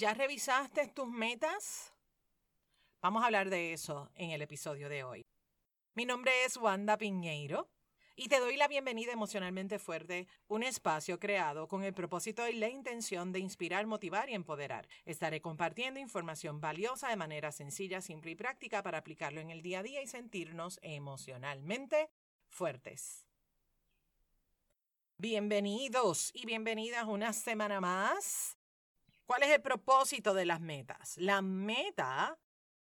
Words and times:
¿Ya 0.00 0.14
revisaste 0.14 0.86
tus 0.86 1.08
metas? 1.08 1.92
Vamos 3.02 3.20
a 3.20 3.26
hablar 3.26 3.50
de 3.50 3.72
eso 3.72 4.08
en 4.14 4.30
el 4.30 4.42
episodio 4.42 4.88
de 4.88 5.02
hoy. 5.02 5.22
Mi 5.94 6.04
nombre 6.06 6.44
es 6.44 6.56
Wanda 6.56 6.96
Piñeiro 6.96 7.68
y 8.14 8.28
te 8.28 8.38
doy 8.38 8.56
la 8.56 8.68
bienvenida 8.68 9.10
Emocionalmente 9.10 9.80
Fuerte, 9.80 10.28
un 10.46 10.62
espacio 10.62 11.18
creado 11.18 11.66
con 11.66 11.82
el 11.82 11.94
propósito 11.94 12.46
y 12.46 12.52
la 12.52 12.68
intención 12.68 13.32
de 13.32 13.40
inspirar, 13.40 13.88
motivar 13.88 14.30
y 14.30 14.34
empoderar. 14.34 14.86
Estaré 15.04 15.40
compartiendo 15.40 15.98
información 15.98 16.60
valiosa 16.60 17.08
de 17.08 17.16
manera 17.16 17.50
sencilla, 17.50 18.00
simple 18.00 18.30
y 18.30 18.36
práctica 18.36 18.84
para 18.84 18.98
aplicarlo 18.98 19.40
en 19.40 19.50
el 19.50 19.62
día 19.62 19.80
a 19.80 19.82
día 19.82 20.00
y 20.00 20.06
sentirnos 20.06 20.78
emocionalmente 20.80 22.08
fuertes. 22.46 23.26
Bienvenidos 25.16 26.30
y 26.34 26.46
bienvenidas 26.46 27.04
una 27.06 27.32
semana 27.32 27.80
más 27.80 28.57
¿Cuál 29.28 29.42
es 29.42 29.50
el 29.50 29.60
propósito 29.60 30.32
de 30.32 30.46
las 30.46 30.58
metas? 30.58 31.18
La 31.18 31.42
meta 31.42 32.40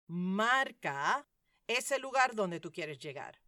marca 0.06 1.26
ese 1.66 1.98
lugar 1.98 2.36
donde 2.36 2.60
tú 2.60 2.70
quieres 2.70 3.00
llegar. 3.00 3.40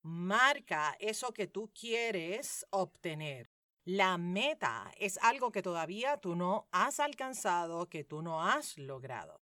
Marca 0.00 0.96
eso 1.00 1.34
que 1.34 1.46
tú 1.46 1.70
quieres 1.78 2.66
obtener. 2.70 3.50
La 3.84 4.16
meta 4.16 4.90
es 4.96 5.18
algo 5.18 5.52
que 5.52 5.60
todavía 5.60 6.16
tú 6.16 6.34
no 6.34 6.66
has 6.72 6.98
alcanzado, 6.98 7.90
que 7.90 8.04
tú 8.04 8.22
no 8.22 8.42
has 8.42 8.78
logrado. 8.78 9.42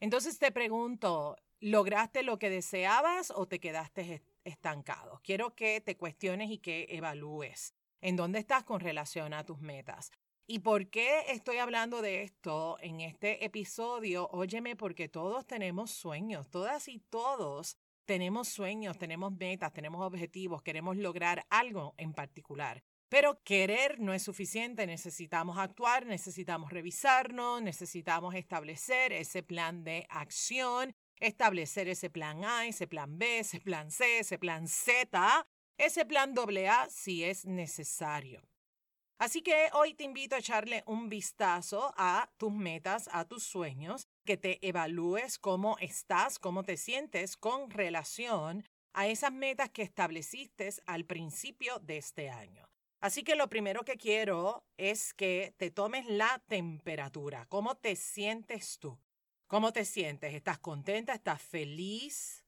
Entonces 0.00 0.40
te 0.40 0.50
pregunto, 0.50 1.36
¿lograste 1.60 2.24
lo 2.24 2.40
que 2.40 2.50
deseabas 2.50 3.30
o 3.30 3.46
te 3.46 3.60
quedaste 3.60 4.24
estancado? 4.42 5.20
Quiero 5.22 5.54
que 5.54 5.80
te 5.80 5.96
cuestiones 5.96 6.50
y 6.50 6.58
que 6.58 6.88
evalúes 6.90 7.72
en 8.00 8.16
dónde 8.16 8.40
estás 8.40 8.64
con 8.64 8.80
relación 8.80 9.32
a 9.32 9.46
tus 9.46 9.60
metas. 9.60 10.10
¿Y 10.54 10.58
por 10.58 10.90
qué 10.90 11.20
estoy 11.28 11.56
hablando 11.56 12.02
de 12.02 12.24
esto 12.24 12.76
en 12.82 13.00
este 13.00 13.42
episodio? 13.42 14.28
Óyeme, 14.32 14.76
porque 14.76 15.08
todos 15.08 15.46
tenemos 15.46 15.90
sueños, 15.92 16.50
todas 16.50 16.88
y 16.88 16.98
todos 16.98 17.78
tenemos 18.04 18.48
sueños, 18.48 18.98
tenemos 18.98 19.32
metas, 19.32 19.72
tenemos 19.72 20.04
objetivos, 20.04 20.60
queremos 20.60 20.98
lograr 20.98 21.46
algo 21.48 21.94
en 21.96 22.12
particular. 22.12 22.82
Pero 23.08 23.42
querer 23.44 23.98
no 23.98 24.12
es 24.12 24.24
suficiente, 24.24 24.86
necesitamos 24.86 25.56
actuar, 25.56 26.04
necesitamos 26.04 26.70
revisarnos, 26.70 27.62
necesitamos 27.62 28.34
establecer 28.34 29.14
ese 29.14 29.42
plan 29.42 29.84
de 29.84 30.06
acción, 30.10 30.94
establecer 31.18 31.88
ese 31.88 32.10
plan 32.10 32.44
A, 32.44 32.66
ese 32.66 32.86
plan 32.86 33.16
B, 33.16 33.38
ese 33.38 33.58
plan 33.58 33.90
C, 33.90 34.18
ese 34.18 34.38
plan 34.38 34.68
Z, 34.68 35.46
ese 35.78 36.04
plan 36.04 36.34
AA 36.36 36.90
si 36.90 37.24
es 37.24 37.46
necesario. 37.46 38.42
Así 39.22 39.40
que 39.40 39.68
hoy 39.74 39.94
te 39.94 40.02
invito 40.02 40.34
a 40.34 40.40
echarle 40.40 40.82
un 40.84 41.08
vistazo 41.08 41.94
a 41.96 42.28
tus 42.38 42.52
metas, 42.52 43.08
a 43.12 43.24
tus 43.24 43.44
sueños, 43.44 44.08
que 44.24 44.36
te 44.36 44.58
evalúes 44.66 45.38
cómo 45.38 45.78
estás, 45.78 46.40
cómo 46.40 46.64
te 46.64 46.76
sientes 46.76 47.36
con 47.36 47.70
relación 47.70 48.66
a 48.92 49.06
esas 49.06 49.30
metas 49.30 49.70
que 49.70 49.82
estableciste 49.82 50.70
al 50.86 51.04
principio 51.04 51.78
de 51.78 51.98
este 51.98 52.30
año. 52.30 52.68
Así 53.00 53.22
que 53.22 53.36
lo 53.36 53.48
primero 53.48 53.84
que 53.84 53.96
quiero 53.96 54.64
es 54.76 55.14
que 55.14 55.54
te 55.56 55.70
tomes 55.70 56.04
la 56.06 56.42
temperatura. 56.48 57.46
¿Cómo 57.46 57.76
te 57.76 57.94
sientes 57.94 58.80
tú? 58.80 58.98
¿Cómo 59.46 59.72
te 59.72 59.84
sientes? 59.84 60.34
¿Estás 60.34 60.58
contenta? 60.58 61.12
¿Estás 61.12 61.40
feliz? 61.40 62.44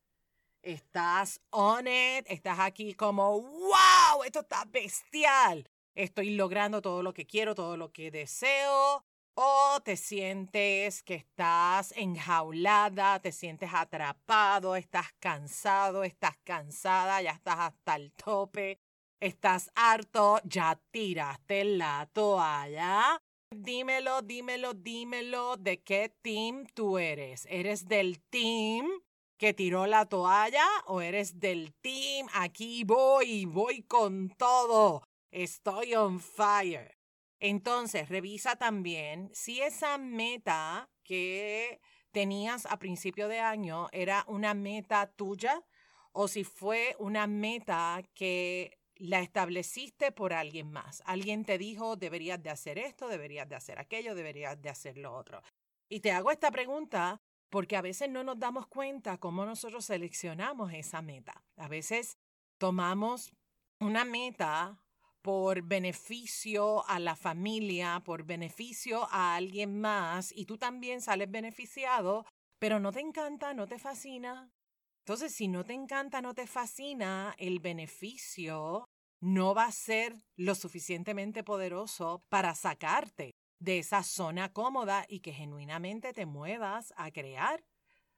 ¿Estás 0.61 1.41
on 1.50 1.86
it? 1.86 2.27
¿Estás 2.27 2.58
aquí 2.58 2.95
como, 2.95 3.42
wow, 3.42 4.25
esto 4.25 4.41
está 4.41 4.64
bestial? 4.64 5.70
Estoy 5.94 6.30
logrando 6.30 6.82
todo 6.82 7.02
lo 7.02 7.14
que 7.14 7.26
quiero, 7.26 7.54
todo 7.54 7.76
lo 7.76 7.92
que 7.92 8.10
deseo, 8.10 9.04
o 9.34 9.80
te 9.84 9.96
sientes 9.96 11.02
que 11.02 11.14
estás 11.14 11.92
enjaulada, 11.96 13.20
te 13.20 13.32
sientes 13.32 13.70
atrapado, 13.72 14.76
estás 14.76 15.12
cansado, 15.18 16.04
estás 16.04 16.36
cansada, 16.44 17.20
ya 17.20 17.32
estás 17.32 17.58
hasta 17.58 17.96
el 17.96 18.12
tope, 18.12 18.78
estás 19.20 19.70
harto, 19.74 20.40
ya 20.44 20.80
tiraste 20.90 21.64
la 21.64 22.08
toalla. 22.12 23.20
Dímelo, 23.50 24.22
dímelo, 24.22 24.74
dímelo 24.74 25.56
de 25.56 25.83
qué 25.83 26.12
team 26.22 26.66
tú 26.74 26.98
eres. 26.98 27.46
¿Eres 27.50 27.86
del 27.86 28.20
team 28.30 28.86
que 29.36 29.52
tiró 29.52 29.86
la 29.86 30.06
toalla 30.06 30.66
o 30.86 31.00
eres 31.00 31.40
del 31.40 31.72
team 31.80 32.28
aquí 32.34 32.84
voy, 32.84 33.46
voy 33.46 33.83
con 33.83 34.28
todo? 34.30 35.02
Estoy 35.34 35.96
on 35.96 36.20
fire. 36.20 36.96
Entonces, 37.40 38.08
revisa 38.08 38.55
también 38.55 39.30
si 39.34 39.61
esa 39.61 39.98
meta 39.98 40.89
que 41.02 41.80
tenías 42.12 42.67
a 42.67 42.78
principio 42.78 43.27
de 43.27 43.40
año 43.40 43.89
era 43.90 44.24
una 44.28 44.55
meta 44.55 45.11
tuya 45.11 45.61
o 46.12 46.28
si 46.28 46.45
fue 46.45 46.95
una 47.00 47.27
meta 47.27 48.00
que 48.14 48.78
la 48.95 49.22
estableciste 49.22 50.12
por 50.12 50.33
alguien 50.33 50.70
más. 50.70 51.02
Alguien 51.05 51.45
te 51.45 51.58
dijo, 51.58 51.96
deberías 51.96 52.40
de 52.40 52.51
hacer 52.51 52.78
esto, 52.78 53.08
deberías 53.08 53.48
de 53.48 53.56
hacer 53.56 53.80
aquello, 53.80 54.14
deberías 54.14 54.62
de 54.62 54.70
hacer 54.70 54.96
lo 54.96 55.12
otro. 55.12 55.42
Y 55.89 55.98
te 55.98 56.12
hago 56.12 56.30
esta 56.30 56.52
pregunta 56.52 57.20
porque 57.51 57.77
a 57.77 57.83
veces 57.83 58.08
no 58.08 58.22
nos 58.22 58.39
damos 58.39 58.68
cuenta 58.68 59.18
cómo 59.18 59.45
nosotros 59.45 59.84
seleccionamos 59.84 60.72
esa 60.72 61.02
meta. 61.02 61.42
A 61.56 61.66
veces 61.66 62.18
tomamos 62.56 63.33
una 63.80 64.05
meta 64.05 64.78
por 65.24 65.62
beneficio 65.62 66.86
a 66.86 66.98
la 66.98 67.17
familia, 67.17 68.02
por 68.05 68.24
beneficio 68.24 69.08
a 69.11 69.36
alguien 69.36 69.80
más, 69.80 70.30
y 70.36 70.45
tú 70.45 70.58
también 70.58 71.01
sales 71.01 71.30
beneficiado, 71.30 72.27
pero 72.58 72.79
no 72.79 72.92
te 72.92 73.01
encanta, 73.01 73.55
no 73.55 73.67
te 73.67 73.79
fascina. 73.79 74.52
Entonces, 74.98 75.34
si 75.34 75.48
no 75.48 75.64
te 75.64 75.73
encanta, 75.73 76.20
no 76.20 76.34
te 76.34 76.46
fascina, 76.46 77.34
el 77.39 77.61
beneficio 77.61 78.84
no 79.23 79.55
va 79.55 79.64
a 79.64 79.73
ser 79.73 80.14
lo 80.36 80.55
suficientemente 80.55 81.42
poderoso 81.42 82.23
para 82.29 82.55
sacarte 82.55 83.30
de 83.58 83.79
esa 83.79 84.02
zona 84.02 84.52
cómoda 84.52 85.07
y 85.08 85.20
que 85.20 85.33
genuinamente 85.33 86.13
te 86.13 86.27
muevas 86.27 86.92
a 86.98 87.11
crear, 87.11 87.64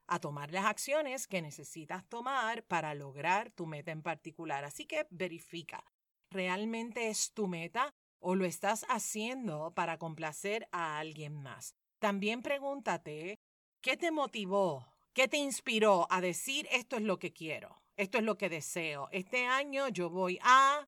a 0.09 0.19
tomar 0.19 0.51
las 0.51 0.65
acciones 0.65 1.29
que 1.29 1.41
necesitas 1.41 2.05
tomar 2.09 2.65
para 2.65 2.95
lograr 2.95 3.53
tu 3.53 3.65
meta 3.65 3.93
en 3.93 4.03
particular. 4.03 4.65
Así 4.65 4.87
que 4.87 5.07
verifica 5.11 5.85
realmente 6.37 7.09
es 7.09 7.33
tu 7.33 7.49
meta 7.49 7.93
o 8.21 8.35
lo 8.35 8.45
estás 8.45 8.85
haciendo 8.89 9.73
para 9.75 9.99
complacer 9.99 10.69
a 10.71 10.99
alguien 10.99 11.43
más. 11.43 11.75
También 11.99 12.43
pregúntate, 12.43 13.39
¿qué 13.81 13.97
te 13.97 14.11
motivó? 14.11 14.87
¿Qué 15.15 15.29
te 15.29 15.39
inspiró 15.39 16.07
a 16.11 16.21
decir 16.21 16.69
esto 16.71 16.97
es 16.97 17.03
lo 17.03 17.19
que 17.19 17.33
quiero? 17.33 17.83
Esto 17.97 18.19
es 18.19 18.25
lo 18.25 18.37
que 18.37 18.51
deseo. 18.51 19.09
Este 19.11 19.47
año 19.47 19.89
yo 19.89 20.11
voy 20.11 20.39
a 20.43 20.87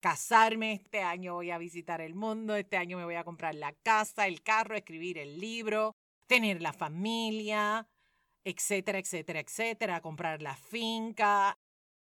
casarme, 0.00 0.72
este 0.72 1.00
año 1.00 1.34
voy 1.34 1.52
a 1.52 1.58
visitar 1.58 2.00
el 2.00 2.16
mundo, 2.16 2.56
este 2.56 2.76
año 2.76 2.98
me 2.98 3.04
voy 3.04 3.14
a 3.14 3.24
comprar 3.24 3.54
la 3.54 3.72
casa, 3.72 4.26
el 4.26 4.42
carro, 4.42 4.74
escribir 4.74 5.16
el 5.16 5.38
libro, 5.38 5.94
tener 6.26 6.60
la 6.60 6.72
familia, 6.72 7.86
etcétera, 8.44 8.98
etcétera, 8.98 9.38
etcétera, 9.38 10.00
comprar 10.00 10.42
la 10.42 10.56
finca, 10.56 11.56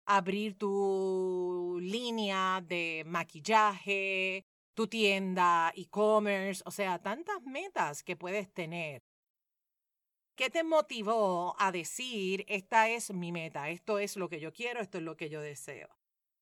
abrir 0.07 0.57
tu 0.59 1.79
línea 1.81 2.63
de 2.67 3.05
maquillaje, 3.07 4.47
tu 4.75 4.87
tienda 4.87 5.73
e-commerce, 5.77 6.63
o 6.65 6.71
sea, 6.71 6.99
tantas 6.99 7.43
metas 7.43 8.03
que 8.03 8.17
puedes 8.17 8.53
tener. 8.53 9.03
¿Qué 10.37 10.49
te 10.49 10.65
motivó 10.65 11.55
a 11.59 11.71
decir, 11.71 12.47
esta 12.49 12.89
es 12.89 13.13
mi 13.13 13.31
meta, 13.31 13.69
esto 13.69 13.99
es 13.99 14.17
lo 14.17 14.29
que 14.29 14.41
yo 14.41 14.53
quiero, 14.53 14.81
esto 14.81 14.99
es 14.99 15.05
lo 15.05 15.17
que 15.17 15.29
yo 15.29 15.43
deseo? 15.43 15.89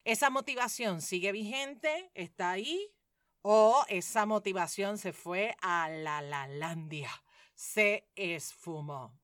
¿Esa 0.04 0.30
motivación 0.30 1.02
sigue 1.02 1.32
vigente? 1.32 2.10
¿Está 2.14 2.52
ahí? 2.52 2.94
¿O 3.42 3.84
esa 3.88 4.24
motivación 4.24 4.98
se 4.98 5.12
fue 5.12 5.56
a 5.60 5.88
la 5.88 6.22
lalandia? 6.22 7.10
Se 7.54 8.08
esfumó. 8.14 9.18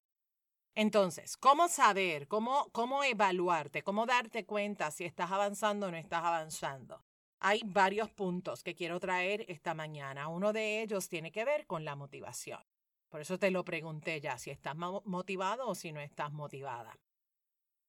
Entonces, 0.76 1.36
¿cómo 1.36 1.68
saber, 1.68 2.26
cómo, 2.26 2.68
cómo 2.72 3.04
evaluarte, 3.04 3.82
cómo 3.82 4.06
darte 4.06 4.44
cuenta 4.44 4.90
si 4.90 5.04
estás 5.04 5.30
avanzando 5.30 5.86
o 5.86 5.90
no 5.90 5.96
estás 5.96 6.24
avanzando? 6.24 7.04
Hay 7.38 7.60
varios 7.64 8.10
puntos 8.10 8.64
que 8.64 8.74
quiero 8.74 8.98
traer 8.98 9.44
esta 9.48 9.74
mañana. 9.74 10.26
Uno 10.26 10.52
de 10.52 10.82
ellos 10.82 11.08
tiene 11.08 11.30
que 11.30 11.44
ver 11.44 11.66
con 11.66 11.84
la 11.84 11.94
motivación. 11.94 12.60
Por 13.08 13.20
eso 13.20 13.38
te 13.38 13.52
lo 13.52 13.64
pregunté 13.64 14.20
ya, 14.20 14.36
si 14.36 14.50
estás 14.50 14.74
motivado 14.74 15.68
o 15.68 15.76
si 15.76 15.92
no 15.92 16.00
estás 16.00 16.32
motivada. 16.32 16.98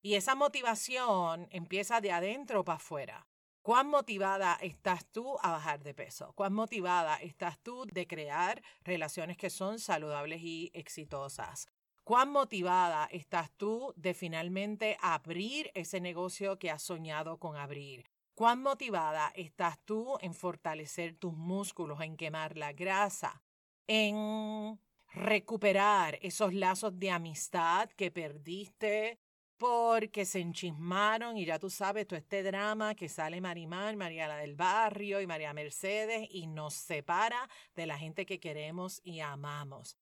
Y 0.04 0.14
esa 0.14 0.36
motivación 0.36 1.48
empieza 1.50 2.02
de 2.02 2.12
adentro 2.12 2.64
para 2.64 2.76
afuera. 2.76 3.28
¿Cuán 3.64 3.88
motivada 3.88 4.60
estás 4.62 5.08
tú 5.08 5.40
a 5.42 5.50
bajar 5.50 5.82
de 5.82 5.96
peso? 5.96 6.34
¿Cuán 6.34 6.54
motivada 6.54 7.16
estás 7.16 7.58
tú 7.58 7.88
de 7.92 8.06
crear 8.06 8.62
relaciones 8.84 9.38
que 9.38 9.50
son 9.50 9.80
saludables 9.80 10.42
y 10.44 10.70
exitosas? 10.76 11.68
¿Cuán 12.06 12.32
motivada 12.32 13.10
estás 13.12 13.50
tú 13.58 13.92
de 13.96 14.14
finalmente 14.14 14.96
abrir 15.02 15.72
ese 15.74 16.00
negocio 16.00 16.60
que 16.60 16.70
has 16.70 16.84
soñado 16.84 17.40
con 17.40 17.58
abrir? 17.58 18.12
¿Cuán 18.36 18.62
motivada 18.62 19.32
estás 19.36 19.80
tú 19.86 20.16
en 20.22 20.36
fortalecer 20.36 21.16
tus 21.16 21.34
músculos, 21.34 22.00
en 22.02 22.16
quemar 22.16 22.58
la 22.58 22.74
grasa, 22.74 23.42
en 23.88 24.80
recuperar 25.16 26.20
esos 26.22 26.54
lazos 26.54 27.00
de 27.00 27.10
amistad 27.10 27.90
que 27.90 28.12
perdiste 28.12 29.18
porque 29.58 30.26
se 30.26 30.42
enchismaron 30.42 31.40
y 31.40 31.46
ya 31.46 31.58
tú 31.58 31.72
sabes 31.72 32.06
todo 32.06 32.20
este 32.20 32.44
drama 32.44 32.94
que 32.94 33.10
sale 33.10 33.42
Marimar, 33.42 33.96
Mariana 33.96 34.38
del 34.38 34.54
Barrio 34.54 35.22
y 35.22 35.26
María 35.26 35.56
Mercedes 35.56 36.28
y 36.30 36.46
nos 36.46 36.76
separa 36.76 37.50
de 37.74 37.88
la 37.88 37.98
gente 37.98 38.28
que 38.28 38.40
queremos 38.40 39.02
y 39.04 39.22
amamos. 39.22 39.98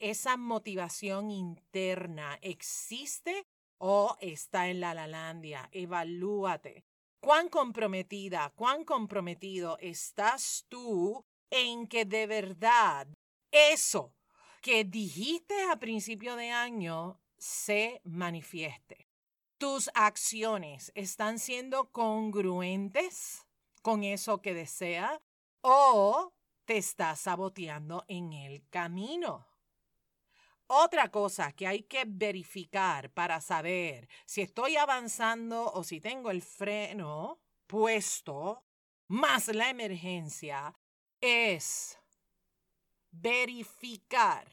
¿Esa 0.00 0.38
motivación 0.38 1.30
interna 1.30 2.38
existe 2.40 3.46
o 3.76 4.16
está 4.20 4.68
en 4.68 4.80
la 4.80 4.94
Lalandia? 4.94 5.68
Evalúate. 5.72 6.86
¿Cuán 7.20 7.50
comprometida, 7.50 8.50
cuán 8.56 8.84
comprometido 8.84 9.76
estás 9.78 10.64
tú 10.70 11.22
en 11.50 11.86
que 11.86 12.06
de 12.06 12.26
verdad 12.26 13.08
eso 13.50 14.14
que 14.62 14.84
dijiste 14.84 15.64
a 15.64 15.76
principio 15.76 16.34
de 16.34 16.50
año 16.50 17.20
se 17.36 18.00
manifieste. 18.04 19.06
Tus 19.58 19.90
acciones 19.94 20.92
están 20.94 21.38
siendo 21.38 21.90
congruentes 21.90 23.46
con 23.82 24.04
eso 24.04 24.40
que 24.40 24.54
desea 24.54 25.20
o 25.60 26.32
te 26.64 26.78
estás 26.78 27.20
saboteando 27.20 28.04
en 28.08 28.32
el 28.32 28.66
camino. 28.70 29.49
Otra 30.72 31.10
cosa 31.10 31.50
que 31.50 31.66
hay 31.66 31.82
que 31.82 32.04
verificar 32.06 33.10
para 33.10 33.40
saber 33.40 34.08
si 34.24 34.40
estoy 34.42 34.76
avanzando 34.76 35.72
o 35.72 35.82
si 35.82 36.00
tengo 36.00 36.30
el 36.30 36.42
freno 36.42 37.40
puesto, 37.66 38.62
más 39.08 39.48
la 39.48 39.68
emergencia, 39.68 40.72
es 41.20 41.98
verificar 43.10 44.46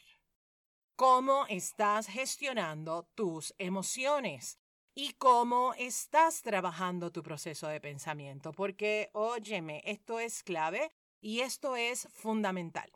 cómo 0.95 1.45
estás 1.49 2.07
gestionando 2.07 3.07
tus 3.13 3.53
emociones 3.59 4.57
y 4.95 5.13
cómo 5.19 5.75
estás 5.75 6.41
trabajando 6.41 7.11
tu 7.11 7.21
proceso 7.21 7.67
de 7.67 7.79
pensamiento. 7.79 8.53
Porque, 8.53 9.11
óyeme, 9.13 9.83
esto 9.85 10.19
es 10.19 10.41
clave 10.41 10.91
y 11.21 11.41
esto 11.41 11.75
es 11.75 12.07
fundamental. 12.11 12.91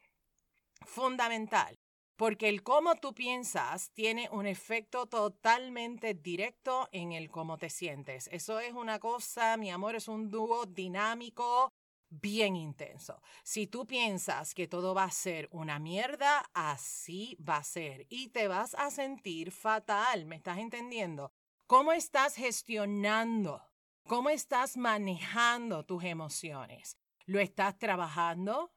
Fundamental. 0.87 1.77
Porque 2.21 2.49
el 2.49 2.61
cómo 2.61 2.97
tú 2.97 3.15
piensas 3.15 3.89
tiene 3.95 4.29
un 4.31 4.45
efecto 4.45 5.07
totalmente 5.07 6.13
directo 6.13 6.87
en 6.91 7.13
el 7.13 7.31
cómo 7.31 7.57
te 7.57 7.71
sientes. 7.71 8.29
Eso 8.31 8.59
es 8.59 8.73
una 8.73 8.99
cosa, 8.99 9.57
mi 9.57 9.71
amor, 9.71 9.95
es 9.95 10.07
un 10.07 10.29
dúo 10.29 10.67
dinámico, 10.67 11.73
bien 12.11 12.55
intenso. 12.55 13.23
Si 13.41 13.65
tú 13.65 13.87
piensas 13.87 14.53
que 14.53 14.67
todo 14.67 14.93
va 14.93 15.05
a 15.05 15.09
ser 15.09 15.49
una 15.51 15.79
mierda, 15.79 16.47
así 16.53 17.39
va 17.41 17.57
a 17.57 17.63
ser 17.63 18.05
y 18.07 18.27
te 18.27 18.47
vas 18.47 18.75
a 18.75 18.91
sentir 18.91 19.51
fatal, 19.51 20.27
¿me 20.27 20.35
estás 20.35 20.59
entendiendo? 20.59 21.31
¿Cómo 21.65 21.91
estás 21.91 22.35
gestionando? 22.35 23.63
¿Cómo 24.05 24.29
estás 24.29 24.77
manejando 24.77 25.87
tus 25.87 26.03
emociones? 26.03 26.99
¿Lo 27.25 27.39
estás 27.39 27.79
trabajando? 27.79 28.71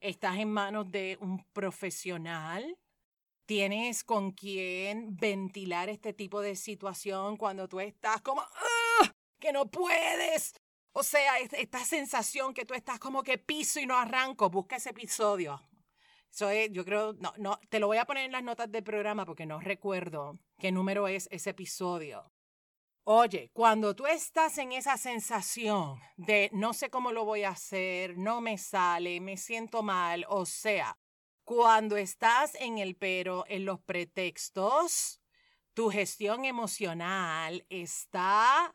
¿Estás 0.00 0.38
en 0.38 0.52
manos 0.52 0.90
de 0.90 1.16
un 1.20 1.44
profesional? 1.52 2.78
¿Tienes 3.46 4.04
con 4.04 4.32
quién 4.32 5.16
ventilar 5.16 5.88
este 5.88 6.12
tipo 6.12 6.40
de 6.40 6.56
situación 6.56 7.36
cuando 7.36 7.68
tú 7.68 7.80
estás 7.80 8.20
como, 8.20 8.42
¡Ah! 8.42 9.14
que 9.38 9.52
no 9.52 9.70
puedes, 9.70 10.54
o 10.92 11.02
sea, 11.02 11.38
esta 11.38 11.84
sensación 11.84 12.52
que 12.52 12.64
tú 12.64 12.74
estás 12.74 12.98
como 12.98 13.22
que 13.22 13.38
piso 13.38 13.80
y 13.80 13.86
no 13.86 13.96
arranco, 13.96 14.50
busca 14.50 14.76
ese 14.76 14.90
episodio. 14.90 15.62
Eso 16.30 16.50
es, 16.50 16.70
yo 16.72 16.84
creo, 16.84 17.14
no, 17.14 17.32
no, 17.38 17.58
te 17.70 17.78
lo 17.80 17.86
voy 17.86 17.96
a 17.96 18.04
poner 18.04 18.24
en 18.24 18.32
las 18.32 18.42
notas 18.42 18.70
del 18.70 18.82
programa 18.82 19.24
porque 19.24 19.46
no 19.46 19.60
recuerdo 19.60 20.38
qué 20.58 20.72
número 20.72 21.08
es 21.08 21.28
ese 21.30 21.50
episodio. 21.50 22.30
Oye, 23.08 23.52
cuando 23.52 23.94
tú 23.94 24.04
estás 24.08 24.58
en 24.58 24.72
esa 24.72 24.96
sensación 24.96 26.00
de 26.16 26.50
no 26.52 26.72
sé 26.72 26.90
cómo 26.90 27.12
lo 27.12 27.24
voy 27.24 27.44
a 27.44 27.50
hacer, 27.50 28.18
no 28.18 28.40
me 28.40 28.58
sale, 28.58 29.20
me 29.20 29.36
siento 29.36 29.84
mal, 29.84 30.26
o 30.28 30.44
sea, 30.44 30.98
cuando 31.44 31.96
estás 31.96 32.56
en 32.56 32.78
el 32.78 32.96
pero, 32.96 33.44
en 33.46 33.64
los 33.64 33.78
pretextos, 33.78 35.20
tu 35.72 35.88
gestión 35.88 36.44
emocional 36.44 37.64
está 37.68 38.74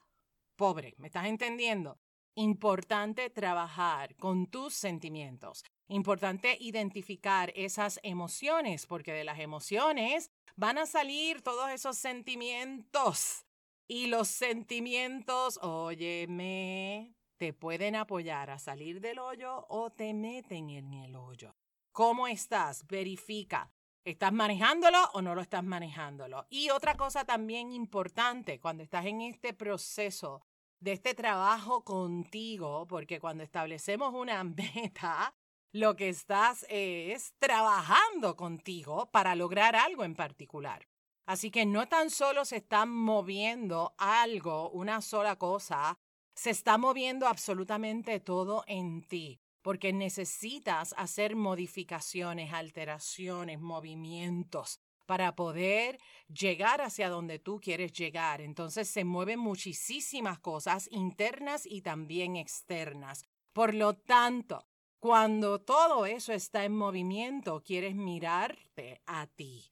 pobre, 0.56 0.96
¿me 0.98 1.08
estás 1.08 1.26
entendiendo? 1.26 2.00
Importante 2.36 3.30
trabajar 3.30 4.16
con 4.16 4.48
tus 4.48 4.74
sentimientos. 4.74 5.66
Importante 5.90 6.56
identificar 6.62 7.52
esas 7.54 8.00
emociones, 8.02 8.86
porque 8.86 9.12
de 9.12 9.26
las 9.26 9.40
emociones 9.40 10.32
van 10.56 10.78
a 10.78 10.86
salir 10.86 11.42
todos 11.42 11.70
esos 11.70 11.98
sentimientos. 11.98 13.46
Y 13.94 14.08
los 14.08 14.30
sentimientos, 14.30 15.60
óyeme, 15.62 17.14
te 17.36 17.52
pueden 17.52 17.98
apoyar 17.98 18.50
a 18.50 18.58
salir 18.58 19.02
del 19.02 19.20
hoyo 19.20 19.66
o 19.68 19.90
te 19.90 20.14
meten 20.14 20.70
en 20.70 20.94
el 20.94 21.18
hoyo. 21.18 21.58
¿Cómo 21.92 22.26
estás? 22.30 22.88
Verifica. 22.88 23.70
¿Estás 24.06 24.32
manejándolo 24.32 24.98
o 25.12 25.22
no 25.22 25.36
lo 25.36 25.42
estás 25.42 25.66
manejándolo? 25.66 26.48
Y 26.50 26.70
otra 26.70 26.96
cosa 26.96 27.26
también 27.26 27.74
importante, 27.74 28.62
cuando 28.62 28.82
estás 28.82 29.08
en 29.08 29.20
este 29.20 29.54
proceso 29.54 30.42
de 30.80 30.94
este 30.94 31.14
trabajo 31.14 31.84
contigo, 31.84 32.88
porque 32.88 33.20
cuando 33.20 33.44
establecemos 33.44 34.14
una 34.14 34.42
meta, 34.46 35.36
lo 35.74 35.98
que 35.98 36.08
estás 36.08 36.66
es 36.70 37.34
trabajando 37.40 38.38
contigo 38.38 39.12
para 39.12 39.36
lograr 39.36 39.76
algo 39.76 40.06
en 40.06 40.16
particular. 40.16 40.88
Así 41.26 41.52
que 41.52 41.66
no 41.66 41.88
tan 41.88 42.10
solo 42.10 42.46
se 42.46 42.58
está 42.58 42.86
moviendo 42.86 43.94
algo, 43.98 44.70
una 44.72 45.02
sola 45.02 45.38
cosa, 45.38 46.00
se 46.34 46.50
está 46.50 46.78
moviendo 46.78 47.28
absolutamente 47.28 48.20
todo 48.20 48.64
en 48.68 49.04
ti, 49.04 49.40
porque 49.62 49.94
necesitas 49.94 50.94
hacer 50.98 51.36
modificaciones, 51.36 52.54
alteraciones, 52.54 53.60
movimientos 53.60 54.80
para 55.06 55.36
poder 55.36 56.00
llegar 56.28 56.82
hacia 56.82 57.10
donde 57.10 57.38
tú 57.38 57.60
quieres 57.60 57.92
llegar. 57.92 58.40
Entonces 58.42 58.90
se 58.90 59.04
mueven 59.04 59.40
muchísimas 59.40 60.40
cosas 60.40 60.88
internas 60.90 61.66
y 61.66 61.82
también 61.82 62.38
externas. 62.38 63.26
Por 63.52 63.74
lo 63.74 63.96
tanto, 63.96 64.68
cuando 65.00 65.60
todo 65.60 66.06
eso 66.06 66.32
está 66.32 66.64
en 66.64 66.78
movimiento, 66.78 67.62
quieres 67.62 67.96
mirarte 67.96 69.02
a 69.06 69.28
ti. 69.28 69.71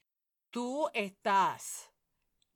Tú 0.50 0.88
estás 0.94 1.92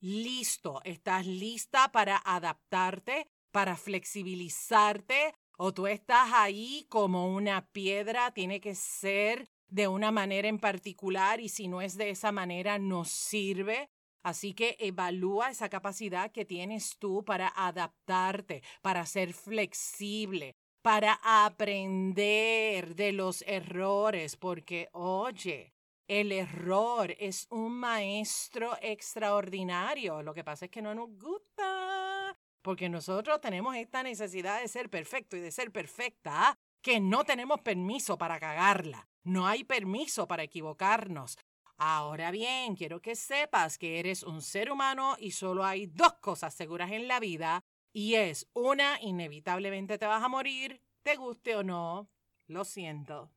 listo, 0.00 0.80
estás 0.82 1.26
lista 1.26 1.92
para 1.92 2.20
adaptarte, 2.24 3.28
para 3.52 3.76
flexibilizarte, 3.76 5.32
o 5.56 5.72
tú 5.72 5.86
estás 5.86 6.30
ahí 6.32 6.86
como 6.88 7.32
una 7.32 7.68
piedra, 7.70 8.32
tiene 8.32 8.60
que 8.60 8.74
ser 8.74 9.48
de 9.68 9.86
una 9.86 10.10
manera 10.10 10.48
en 10.48 10.58
particular 10.58 11.40
y 11.40 11.48
si 11.48 11.68
no 11.68 11.80
es 11.80 11.96
de 11.96 12.10
esa 12.10 12.32
manera 12.32 12.80
no 12.80 13.04
sirve. 13.04 13.88
Así 14.24 14.54
que 14.54 14.76
evalúa 14.80 15.50
esa 15.50 15.68
capacidad 15.68 16.32
que 16.32 16.44
tienes 16.44 16.96
tú 16.98 17.24
para 17.24 17.52
adaptarte, 17.54 18.64
para 18.82 19.06
ser 19.06 19.34
flexible, 19.34 20.56
para 20.82 21.20
aprender 21.22 22.96
de 22.96 23.12
los 23.12 23.42
errores, 23.46 24.34
porque 24.36 24.88
oye, 24.92 25.73
el 26.08 26.32
error 26.32 27.14
es 27.18 27.46
un 27.50 27.72
maestro 27.72 28.76
extraordinario. 28.82 30.22
Lo 30.22 30.34
que 30.34 30.44
pasa 30.44 30.66
es 30.66 30.70
que 30.70 30.82
no 30.82 30.94
nos 30.94 31.10
gusta, 31.18 32.36
porque 32.62 32.88
nosotros 32.88 33.40
tenemos 33.40 33.76
esta 33.76 34.02
necesidad 34.02 34.60
de 34.60 34.68
ser 34.68 34.90
perfecto 34.90 35.36
y 35.36 35.40
de 35.40 35.50
ser 35.50 35.72
perfecta, 35.72 36.58
que 36.82 37.00
no 37.00 37.24
tenemos 37.24 37.60
permiso 37.62 38.18
para 38.18 38.38
cagarla. 38.38 39.08
No 39.22 39.46
hay 39.46 39.64
permiso 39.64 40.28
para 40.28 40.42
equivocarnos. 40.42 41.38
Ahora 41.76 42.30
bien, 42.30 42.76
quiero 42.76 43.00
que 43.00 43.16
sepas 43.16 43.78
que 43.78 43.98
eres 43.98 44.22
un 44.22 44.42
ser 44.42 44.70
humano 44.70 45.16
y 45.18 45.32
solo 45.32 45.64
hay 45.64 45.86
dos 45.86 46.14
cosas 46.20 46.54
seguras 46.54 46.92
en 46.92 47.08
la 47.08 47.18
vida 47.20 47.64
y 47.92 48.14
es 48.14 48.48
una, 48.52 49.00
inevitablemente 49.00 49.98
te 49.98 50.06
vas 50.06 50.22
a 50.22 50.28
morir, 50.28 50.82
te 51.02 51.16
guste 51.16 51.56
o 51.56 51.62
no. 51.62 52.08
Lo 52.46 52.64
siento. 52.64 53.30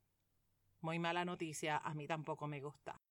Muy 0.87 0.99
mala 0.99 1.25
noticia, 1.25 1.79
a 1.79 1.93
mí 1.93 2.07
tampoco 2.07 2.47
me 2.47 2.61
gusta. 2.61 3.01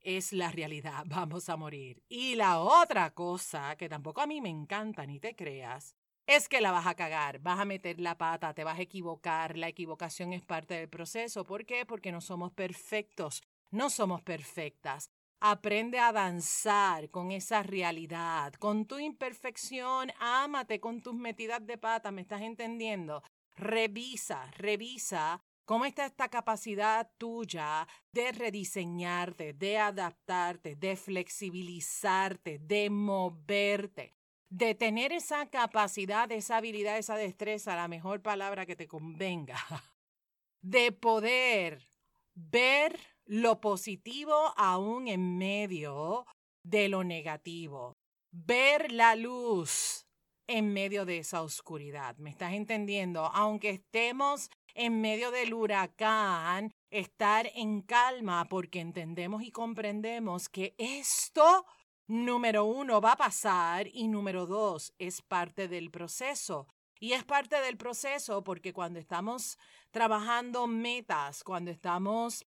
Es 0.00 0.32
la 0.32 0.50
realidad, 0.50 1.04
vamos 1.06 1.48
a 1.48 1.56
morir. 1.56 2.02
Y 2.08 2.34
la 2.34 2.58
otra 2.58 3.14
cosa, 3.14 3.76
que 3.76 3.88
tampoco 3.88 4.20
a 4.20 4.26
mí 4.26 4.40
me 4.40 4.48
encanta, 4.48 5.06
ni 5.06 5.20
te 5.20 5.36
creas, 5.36 5.94
es 6.26 6.48
que 6.48 6.60
la 6.60 6.72
vas 6.72 6.88
a 6.88 6.96
cagar, 6.96 7.38
vas 7.38 7.60
a 7.60 7.64
meter 7.64 8.00
la 8.00 8.18
pata, 8.18 8.52
te 8.52 8.64
vas 8.64 8.80
a 8.80 8.82
equivocar, 8.82 9.56
la 9.56 9.68
equivocación 9.68 10.32
es 10.32 10.42
parte 10.42 10.74
del 10.74 10.88
proceso. 10.88 11.44
¿Por 11.44 11.64
qué? 11.66 11.86
Porque 11.86 12.10
no 12.10 12.20
somos 12.20 12.50
perfectos, 12.50 13.44
no 13.70 13.88
somos 13.88 14.22
perfectas. 14.22 15.08
Aprende 15.38 16.00
a 16.00 16.10
danzar 16.10 17.10
con 17.10 17.30
esa 17.30 17.62
realidad, 17.62 18.54
con 18.54 18.86
tu 18.86 18.98
imperfección, 18.98 20.10
ámate 20.18 20.80
con 20.80 21.00
tus 21.00 21.14
metidas 21.14 21.64
de 21.64 21.78
pata, 21.78 22.10
¿me 22.10 22.22
estás 22.22 22.42
entendiendo? 22.42 23.22
Revisa, 23.54 24.50
revisa 24.50 25.45
¿Cómo 25.66 25.84
está 25.84 26.06
esta 26.06 26.28
capacidad 26.28 27.10
tuya 27.18 27.88
de 28.12 28.30
rediseñarte, 28.30 29.52
de 29.52 29.78
adaptarte, 29.78 30.76
de 30.76 30.94
flexibilizarte, 30.94 32.60
de 32.60 32.88
moverte, 32.88 34.14
de 34.48 34.76
tener 34.76 35.10
esa 35.10 35.50
capacidad, 35.50 36.30
esa 36.30 36.58
habilidad, 36.58 36.98
esa 36.98 37.16
destreza, 37.16 37.74
la 37.74 37.88
mejor 37.88 38.22
palabra 38.22 38.64
que 38.64 38.76
te 38.76 38.86
convenga, 38.86 39.56
de 40.62 40.92
poder 40.92 41.88
ver 42.34 42.96
lo 43.24 43.60
positivo 43.60 44.54
aún 44.56 45.08
en 45.08 45.36
medio 45.36 46.26
de 46.62 46.88
lo 46.88 47.02
negativo, 47.02 47.96
ver 48.30 48.92
la 48.92 49.16
luz 49.16 50.06
en 50.46 50.72
medio 50.72 51.04
de 51.04 51.18
esa 51.18 51.42
oscuridad. 51.42 52.16
¿Me 52.18 52.30
estás 52.30 52.52
entendiendo? 52.52 53.26
Aunque 53.34 53.70
estemos 53.70 54.48
en 54.76 55.00
medio 55.00 55.30
del 55.30 55.54
huracán, 55.54 56.72
estar 56.90 57.50
en 57.54 57.80
calma 57.80 58.44
porque 58.44 58.80
entendemos 58.80 59.42
y 59.42 59.50
comprendemos 59.50 60.48
que 60.48 60.74
esto, 60.78 61.64
número 62.06 62.64
uno, 62.64 63.00
va 63.00 63.12
a 63.12 63.16
pasar 63.16 63.88
y 63.88 64.08
número 64.08 64.46
dos, 64.46 64.92
es 64.98 65.22
parte 65.22 65.66
del 65.68 65.90
proceso. 65.90 66.68
Y 66.98 67.12
es 67.12 67.24
parte 67.24 67.60
del 67.60 67.76
proceso 67.76 68.42
porque 68.44 68.72
cuando 68.72 68.98
estamos 68.98 69.58
trabajando 69.90 70.66
metas, 70.66 71.42
cuando 71.42 71.70
estamos 71.70 72.46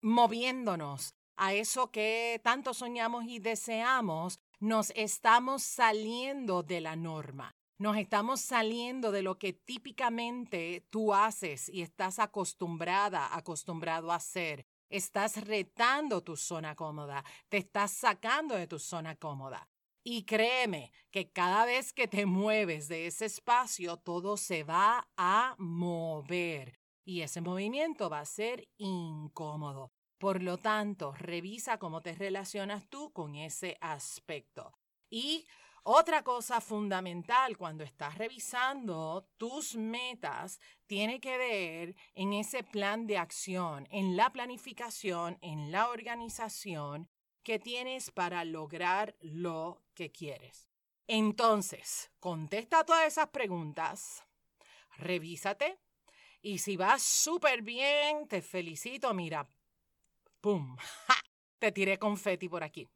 moviéndonos 0.00 1.14
a 1.36 1.52
eso 1.54 1.90
que 1.90 2.40
tanto 2.42 2.72
soñamos 2.74 3.24
y 3.24 3.38
deseamos, 3.38 4.40
nos 4.60 4.90
estamos 4.94 5.62
saliendo 5.62 6.62
de 6.62 6.80
la 6.80 6.96
norma. 6.96 7.55
Nos 7.78 7.98
estamos 7.98 8.40
saliendo 8.40 9.12
de 9.12 9.20
lo 9.20 9.38
que 9.38 9.52
típicamente 9.52 10.86
tú 10.88 11.12
haces 11.12 11.68
y 11.68 11.82
estás 11.82 12.18
acostumbrada, 12.18 13.36
acostumbrado 13.36 14.12
a 14.12 14.14
hacer. 14.14 14.64
Estás 14.88 15.44
retando 15.44 16.22
tu 16.22 16.36
zona 16.36 16.74
cómoda, 16.74 17.22
te 17.50 17.58
estás 17.58 17.90
sacando 17.90 18.54
de 18.54 18.66
tu 18.66 18.78
zona 18.78 19.16
cómoda. 19.16 19.68
Y 20.02 20.22
créeme 20.22 20.90
que 21.10 21.30
cada 21.32 21.66
vez 21.66 21.92
que 21.92 22.08
te 22.08 22.24
mueves 22.24 22.88
de 22.88 23.08
ese 23.08 23.26
espacio, 23.26 23.98
todo 23.98 24.38
se 24.38 24.62
va 24.64 25.06
a 25.18 25.54
mover. 25.58 26.80
Y 27.04 27.20
ese 27.20 27.42
movimiento 27.42 28.08
va 28.08 28.20
a 28.20 28.24
ser 28.24 28.68
incómodo. 28.78 29.90
Por 30.16 30.42
lo 30.42 30.56
tanto, 30.56 31.12
revisa 31.12 31.78
cómo 31.78 32.00
te 32.00 32.14
relacionas 32.14 32.88
tú 32.88 33.12
con 33.12 33.34
ese 33.34 33.76
aspecto. 33.82 34.72
Y 35.10 35.44
otra 35.88 36.24
cosa 36.24 36.60
fundamental 36.60 37.56
cuando 37.56 37.84
estás 37.84 38.18
revisando 38.18 39.28
tus 39.36 39.76
metas 39.76 40.58
tiene 40.86 41.20
que 41.20 41.38
ver 41.38 41.96
en 42.16 42.32
ese 42.32 42.64
plan 42.64 43.06
de 43.06 43.18
acción, 43.18 43.86
en 43.92 44.16
la 44.16 44.30
planificación, 44.32 45.38
en 45.42 45.70
la 45.70 45.88
organización 45.88 47.08
que 47.44 47.60
tienes 47.60 48.10
para 48.10 48.44
lograr 48.44 49.14
lo 49.20 49.84
que 49.94 50.10
quieres. 50.10 50.68
Entonces, 51.06 52.10
contesta 52.18 52.82
todas 52.84 53.06
esas 53.06 53.28
preguntas, 53.28 54.24
revísate 54.98 55.78
y 56.42 56.58
si 56.58 56.76
vas 56.76 57.04
súper 57.04 57.62
bien, 57.62 58.26
te 58.26 58.42
felicito. 58.42 59.14
Mira, 59.14 59.48
¡pum! 60.40 60.76
Te 61.60 61.70
tiré 61.70 61.96
confeti 61.96 62.48
por 62.48 62.64
aquí. 62.64 62.88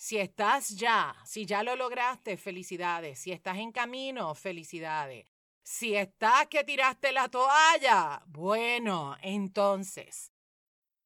Si 0.00 0.16
estás 0.16 0.76
ya, 0.76 1.12
si 1.24 1.44
ya 1.44 1.64
lo 1.64 1.74
lograste, 1.74 2.36
felicidades. 2.36 3.18
Si 3.18 3.32
estás 3.32 3.58
en 3.58 3.72
camino, 3.72 4.32
felicidades. 4.36 5.26
Si 5.60 5.96
estás 5.96 6.46
que 6.46 6.62
tiraste 6.62 7.10
la 7.10 7.28
toalla, 7.28 8.22
bueno, 8.26 9.16
entonces, 9.20 10.30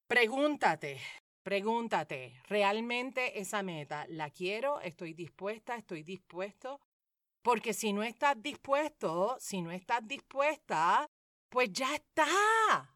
pregúntate, 0.07 1.01
pregúntate, 1.43 2.39
¿realmente 2.49 3.41
esa 3.41 3.63
meta 3.63 4.05
la 4.09 4.29
quiero? 4.29 4.79
¿Estoy 4.83 5.15
dispuesta? 5.15 5.75
¿Estoy 5.75 6.03
dispuesto? 6.03 6.79
Porque 7.41 7.73
si 7.73 7.95
no 7.95 8.03
estás 8.03 8.43
dispuesto, 8.43 9.39
si 9.41 9.63
no 9.63 9.73
estás 9.73 10.07
dispuesta, 10.07 11.09
pues 11.49 11.73
ya 11.73 11.95
está 11.95 12.92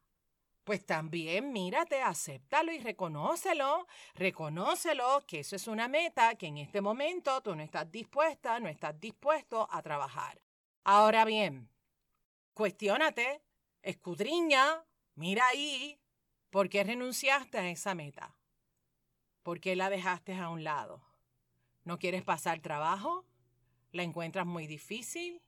pues 0.67 0.85
también 0.85 1.53
mírate, 1.53 2.03
acéptalo 2.03 2.73
y 2.73 2.81
reconócelo. 2.81 3.87
Reconócelo 4.17 5.25
que 5.25 5.39
eso 5.39 5.55
es 5.55 5.69
una 5.69 5.87
meta 5.87 6.35
que 6.35 6.49
en 6.49 6.59
este 6.59 6.81
momento 6.81 7.41
tú 7.41 7.55
no 7.55 7.63
estás 7.63 7.89
dispuesta, 7.93 8.59
no 8.59 8.69
estás 8.69 8.99
dispuesto 8.99 9.69
a 9.71 9.81
trabajar. 9.81 10.43
Ahora 10.83 11.25
bien, 11.25 11.71
cuestiónate, 12.53 13.45
escudriña, 13.81 14.85
mira 15.15 15.47
ahí, 15.47 16.01
¿por 16.51 16.69
qué 16.69 16.83
renunciaste 16.83 17.59
a 17.59 17.71
esa 17.71 17.95
meta? 17.95 18.37
¿Por 19.45 19.61
qué 19.61 19.77
la 19.77 19.89
dejaste 19.89 20.35
a 20.35 20.49
un 20.49 20.65
lado? 20.65 21.01
¿No 21.85 22.01
quieres 22.01 22.25
pasar 22.25 22.59
trabajo? 22.59 23.25
¿La 23.93 24.03
encuentras 24.03 24.47
muy 24.47 24.67
difícil? 24.67 25.41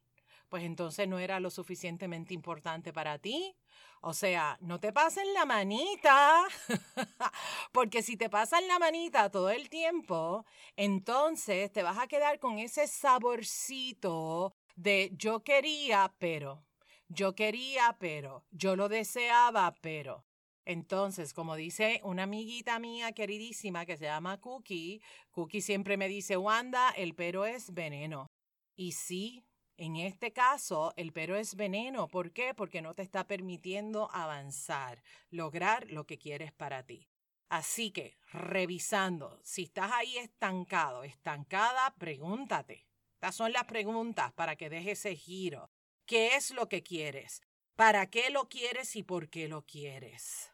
Pues 0.48 0.64
entonces 0.64 1.08
no 1.08 1.18
era 1.18 1.40
lo 1.40 1.50
suficientemente 1.50 2.34
importante 2.34 2.92
para 2.92 3.18
ti 3.18 3.54
o 4.00 4.14
sea, 4.14 4.56
no 4.60 4.78
te 4.78 4.92
pasen 4.92 5.34
la 5.34 5.44
manita, 5.44 6.46
porque 7.72 8.02
si 8.02 8.16
te 8.16 8.30
pasan 8.30 8.68
la 8.68 8.78
manita 8.78 9.30
todo 9.30 9.50
el 9.50 9.68
tiempo, 9.68 10.44
entonces 10.76 11.72
te 11.72 11.82
vas 11.82 11.98
a 11.98 12.06
quedar 12.06 12.38
con 12.38 12.58
ese 12.58 12.86
saborcito 12.86 14.54
de 14.76 15.10
yo 15.16 15.42
quería, 15.42 16.14
pero, 16.18 16.64
yo 17.08 17.34
quería, 17.34 17.96
pero, 17.98 18.44
yo 18.50 18.76
lo 18.76 18.88
deseaba, 18.88 19.74
pero. 19.80 20.24
Entonces, 20.64 21.32
como 21.32 21.56
dice 21.56 22.00
una 22.04 22.24
amiguita 22.24 22.78
mía 22.78 23.12
queridísima 23.12 23.86
que 23.86 23.96
se 23.96 24.04
llama 24.04 24.38
Cookie, 24.38 25.00
Cookie 25.30 25.62
siempre 25.62 25.96
me 25.96 26.08
dice, 26.08 26.36
Wanda, 26.36 26.90
el 26.90 27.14
pero 27.14 27.46
es 27.46 27.72
veneno. 27.72 28.26
Y 28.76 28.92
sí, 28.92 29.47
en 29.78 29.94
este 29.96 30.32
caso, 30.32 30.92
el 30.96 31.12
pero 31.12 31.36
es 31.36 31.54
veneno. 31.54 32.08
¿Por 32.08 32.32
qué? 32.32 32.52
Porque 32.52 32.82
no 32.82 32.94
te 32.94 33.02
está 33.02 33.28
permitiendo 33.28 34.10
avanzar, 34.12 35.02
lograr 35.30 35.86
lo 35.88 36.04
que 36.04 36.18
quieres 36.18 36.52
para 36.52 36.82
ti. 36.82 37.08
Así 37.48 37.92
que, 37.92 38.18
revisando, 38.32 39.40
si 39.42 39.62
estás 39.62 39.92
ahí 39.92 40.18
estancado, 40.18 41.04
estancada, 41.04 41.94
pregúntate. 41.96 42.86
Estas 43.14 43.36
son 43.36 43.52
las 43.52 43.64
preguntas 43.64 44.32
para 44.32 44.56
que 44.56 44.68
dejes 44.68 44.98
ese 44.98 45.14
giro. 45.14 45.70
¿Qué 46.04 46.34
es 46.34 46.50
lo 46.50 46.68
que 46.68 46.82
quieres? 46.82 47.40
¿Para 47.76 48.10
qué 48.10 48.30
lo 48.30 48.48
quieres 48.48 48.96
y 48.96 49.04
por 49.04 49.30
qué 49.30 49.46
lo 49.46 49.64
quieres? 49.64 50.52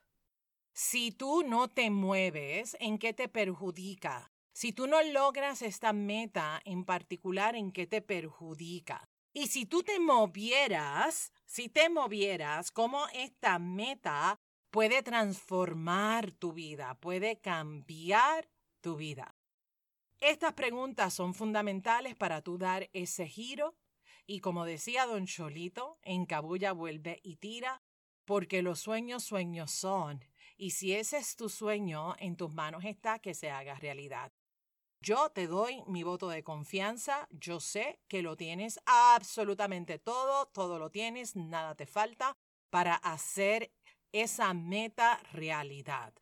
Si 0.75 1.13
tú 1.13 1.43
no 1.45 1.69
te 1.69 1.89
mueves, 1.89 2.77
¿en 2.79 2.99
qué 2.99 3.15
te 3.15 3.29
perjudica? 3.29 4.31
Si 4.53 4.73
tú 4.73 4.87
no 4.87 5.03
logras 5.03 5.63
esta 5.63 5.93
meta 5.93 6.61
en 6.65 6.85
particular, 6.85 7.57
¿en 7.57 7.73
qué 7.73 7.87
te 7.87 8.03
perjudica? 8.03 9.09
Y 9.37 9.49
si 9.49 9.67
tú 9.67 9.83
te 9.83 9.99
movieras, 9.99 11.33
si 11.45 11.69
te 11.69 11.89
movieras, 11.89 12.71
cómo 12.71 13.07
esta 13.13 13.59
meta 13.59 14.41
puede 14.71 15.03
transformar 15.03 16.31
tu 16.31 16.53
vida, 16.53 16.95
puede 17.01 17.41
cambiar 17.41 18.49
tu 18.81 18.95
vida. 18.95 19.35
Estas 20.21 20.53
preguntas 20.53 21.13
son 21.13 21.35
fundamentales 21.35 22.15
para 22.15 22.43
tú 22.43 22.59
dar 22.59 22.89
ese 22.93 23.27
giro 23.27 23.75
y 24.25 24.39
como 24.39 24.65
decía 24.65 25.05
don 25.05 25.27
Cholito, 25.27 25.99
en 26.03 26.27
Cabulla 26.27 26.73
vuelve 26.73 27.21
y 27.25 27.37
tira, 27.37 27.83
porque 28.25 28.63
los 28.63 28.79
sueños 28.79 29.25
sueños 29.25 29.73
son, 29.73 30.25
y 30.57 30.71
si 30.71 30.95
ese 30.95 31.19
es 31.19 31.35
tu 31.35 31.49
sueño, 31.49 32.15
en 32.19 32.37
tus 32.37 32.53
manos 32.53 32.85
está 32.85 33.19
que 33.19 33.35
se 33.35 33.51
haga 33.51 33.75
realidad. 33.75 34.33
Yo 35.05 35.29
te 35.29 35.47
doy 35.47 35.83
mi 35.87 36.03
voto 36.03 36.31
de 36.31 36.43
confianza, 36.43 37.29
yo 37.31 37.61
sé 37.61 38.01
que 38.09 38.23
lo 38.23 38.39
tienes 38.39 38.81
absolutamente 38.87 39.99
todo, 39.99 40.47
todo 40.47 40.79
lo 40.79 40.91
tienes, 40.91 41.37
nada 41.37 41.75
te 41.75 41.85
falta 41.85 42.33
para 42.71 42.95
hacer 42.95 43.71
esa 44.15 44.55
meta 44.55 45.21
realidad. 45.31 46.15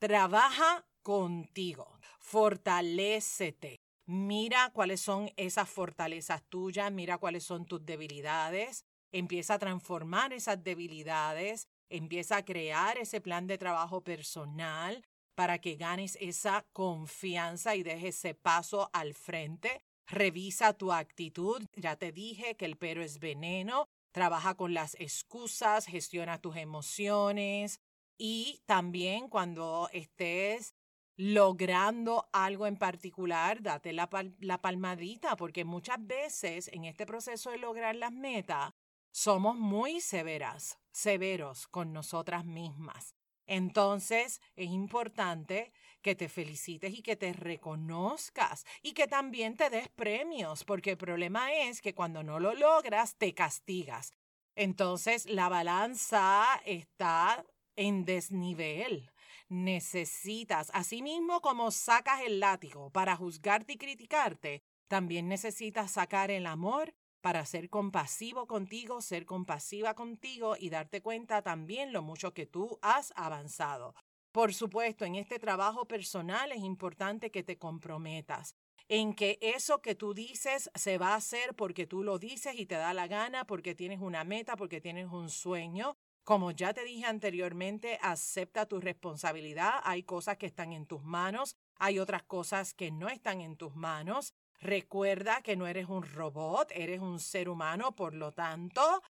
Trabaja 0.00 0.88
contigo, 1.02 2.00
fortalécete. 2.18 3.76
Mira 4.06 4.70
cuáles 4.74 5.00
son 5.00 5.30
esas 5.36 5.68
fortalezas 5.68 6.42
tuyas, 6.48 6.90
mira 6.90 7.18
cuáles 7.18 7.44
son 7.44 7.64
tus 7.64 7.86
debilidades, 7.86 8.84
empieza 9.12 9.54
a 9.54 9.60
transformar 9.60 10.32
esas 10.32 10.64
debilidades, 10.64 11.68
empieza 11.88 12.38
a 12.38 12.44
crear 12.44 12.98
ese 12.98 13.20
plan 13.20 13.46
de 13.46 13.56
trabajo 13.56 14.02
personal, 14.02 15.04
para 15.36 15.60
que 15.60 15.76
ganes 15.76 16.18
esa 16.20 16.66
confianza 16.72 17.76
y 17.76 17.84
dejes 17.84 18.16
ese 18.16 18.34
paso 18.34 18.90
al 18.92 19.14
frente. 19.14 19.82
Revisa 20.06 20.72
tu 20.72 20.92
actitud. 20.92 21.62
Ya 21.76 21.96
te 21.96 22.10
dije 22.10 22.56
que 22.56 22.64
el 22.64 22.76
pero 22.76 23.02
es 23.02 23.20
veneno. 23.20 23.86
Trabaja 24.12 24.54
con 24.54 24.72
las 24.72 24.94
excusas, 24.98 25.86
gestiona 25.86 26.40
tus 26.40 26.56
emociones 26.56 27.80
y 28.18 28.62
también 28.64 29.28
cuando 29.28 29.90
estés 29.92 30.74
logrando 31.18 32.28
algo 32.32 32.66
en 32.66 32.76
particular, 32.76 33.62
date 33.62 33.92
la, 33.92 34.08
la 34.40 34.60
palmadita, 34.60 35.36
porque 35.36 35.64
muchas 35.64 35.98
veces 36.06 36.68
en 36.72 36.84
este 36.84 37.06
proceso 37.06 37.50
de 37.50 37.58
lograr 37.58 37.94
las 37.94 38.12
metas, 38.12 38.72
somos 39.12 39.56
muy 39.56 40.00
severas, 40.00 40.78
severos 40.92 41.68
con 41.68 41.92
nosotras 41.92 42.44
mismas. 42.44 43.14
Entonces 43.46 44.40
es 44.56 44.70
importante 44.70 45.72
que 46.02 46.14
te 46.14 46.28
felicites 46.28 46.92
y 46.92 47.02
que 47.02 47.16
te 47.16 47.32
reconozcas 47.32 48.64
y 48.82 48.92
que 48.92 49.06
también 49.06 49.56
te 49.56 49.70
des 49.70 49.88
premios, 49.88 50.64
porque 50.64 50.92
el 50.92 50.96
problema 50.96 51.52
es 51.52 51.80
que 51.80 51.94
cuando 51.94 52.22
no 52.22 52.38
lo 52.38 52.54
logras 52.54 53.16
te 53.16 53.34
castigas. 53.34 54.12
Entonces 54.54 55.26
la 55.26 55.48
balanza 55.48 56.44
está 56.64 57.44
en 57.76 58.04
desnivel. 58.04 59.10
Necesitas, 59.48 60.70
así 60.74 61.02
mismo 61.02 61.40
como 61.40 61.70
sacas 61.70 62.22
el 62.22 62.40
látigo 62.40 62.90
para 62.90 63.16
juzgarte 63.16 63.74
y 63.74 63.76
criticarte, 63.76 64.62
también 64.88 65.28
necesitas 65.28 65.92
sacar 65.92 66.30
el 66.30 66.46
amor 66.46 66.94
para 67.26 67.44
ser 67.44 67.68
compasivo 67.70 68.46
contigo, 68.46 69.00
ser 69.00 69.26
compasiva 69.26 69.94
contigo 69.94 70.54
y 70.56 70.70
darte 70.70 71.02
cuenta 71.02 71.42
también 71.42 71.92
lo 71.92 72.00
mucho 72.00 72.32
que 72.32 72.46
tú 72.46 72.78
has 72.82 73.12
avanzado. 73.16 73.96
Por 74.30 74.54
supuesto, 74.54 75.04
en 75.04 75.16
este 75.16 75.40
trabajo 75.40 75.88
personal 75.88 76.52
es 76.52 76.60
importante 76.60 77.32
que 77.32 77.42
te 77.42 77.58
comprometas 77.58 78.54
en 78.86 79.12
que 79.12 79.40
eso 79.42 79.82
que 79.82 79.96
tú 79.96 80.14
dices 80.14 80.70
se 80.76 80.98
va 80.98 81.14
a 81.14 81.16
hacer 81.16 81.56
porque 81.56 81.88
tú 81.88 82.04
lo 82.04 82.20
dices 82.20 82.54
y 82.56 82.66
te 82.66 82.76
da 82.76 82.94
la 82.94 83.08
gana, 83.08 83.44
porque 83.44 83.74
tienes 83.74 84.00
una 84.00 84.22
meta, 84.22 84.54
porque 84.54 84.80
tienes 84.80 85.10
un 85.10 85.28
sueño. 85.28 85.96
Como 86.22 86.52
ya 86.52 86.74
te 86.74 86.84
dije 86.84 87.06
anteriormente, 87.06 87.98
acepta 88.02 88.66
tu 88.66 88.78
responsabilidad. 88.78 89.80
Hay 89.82 90.04
cosas 90.04 90.36
que 90.36 90.46
están 90.46 90.72
en 90.72 90.86
tus 90.86 91.02
manos, 91.02 91.56
hay 91.74 91.98
otras 91.98 92.22
cosas 92.22 92.72
que 92.72 92.92
no 92.92 93.08
están 93.08 93.40
en 93.40 93.56
tus 93.56 93.74
manos. 93.74 94.32
Recuerda 94.60 95.42
que 95.42 95.56
no 95.56 95.66
eres 95.66 95.88
un 95.88 96.02
robot, 96.02 96.70
eres 96.74 97.00
un 97.00 97.20
ser 97.20 97.48
humano, 97.48 97.94
por 97.94 98.14
lo 98.14 98.32
tanto, 98.32 99.02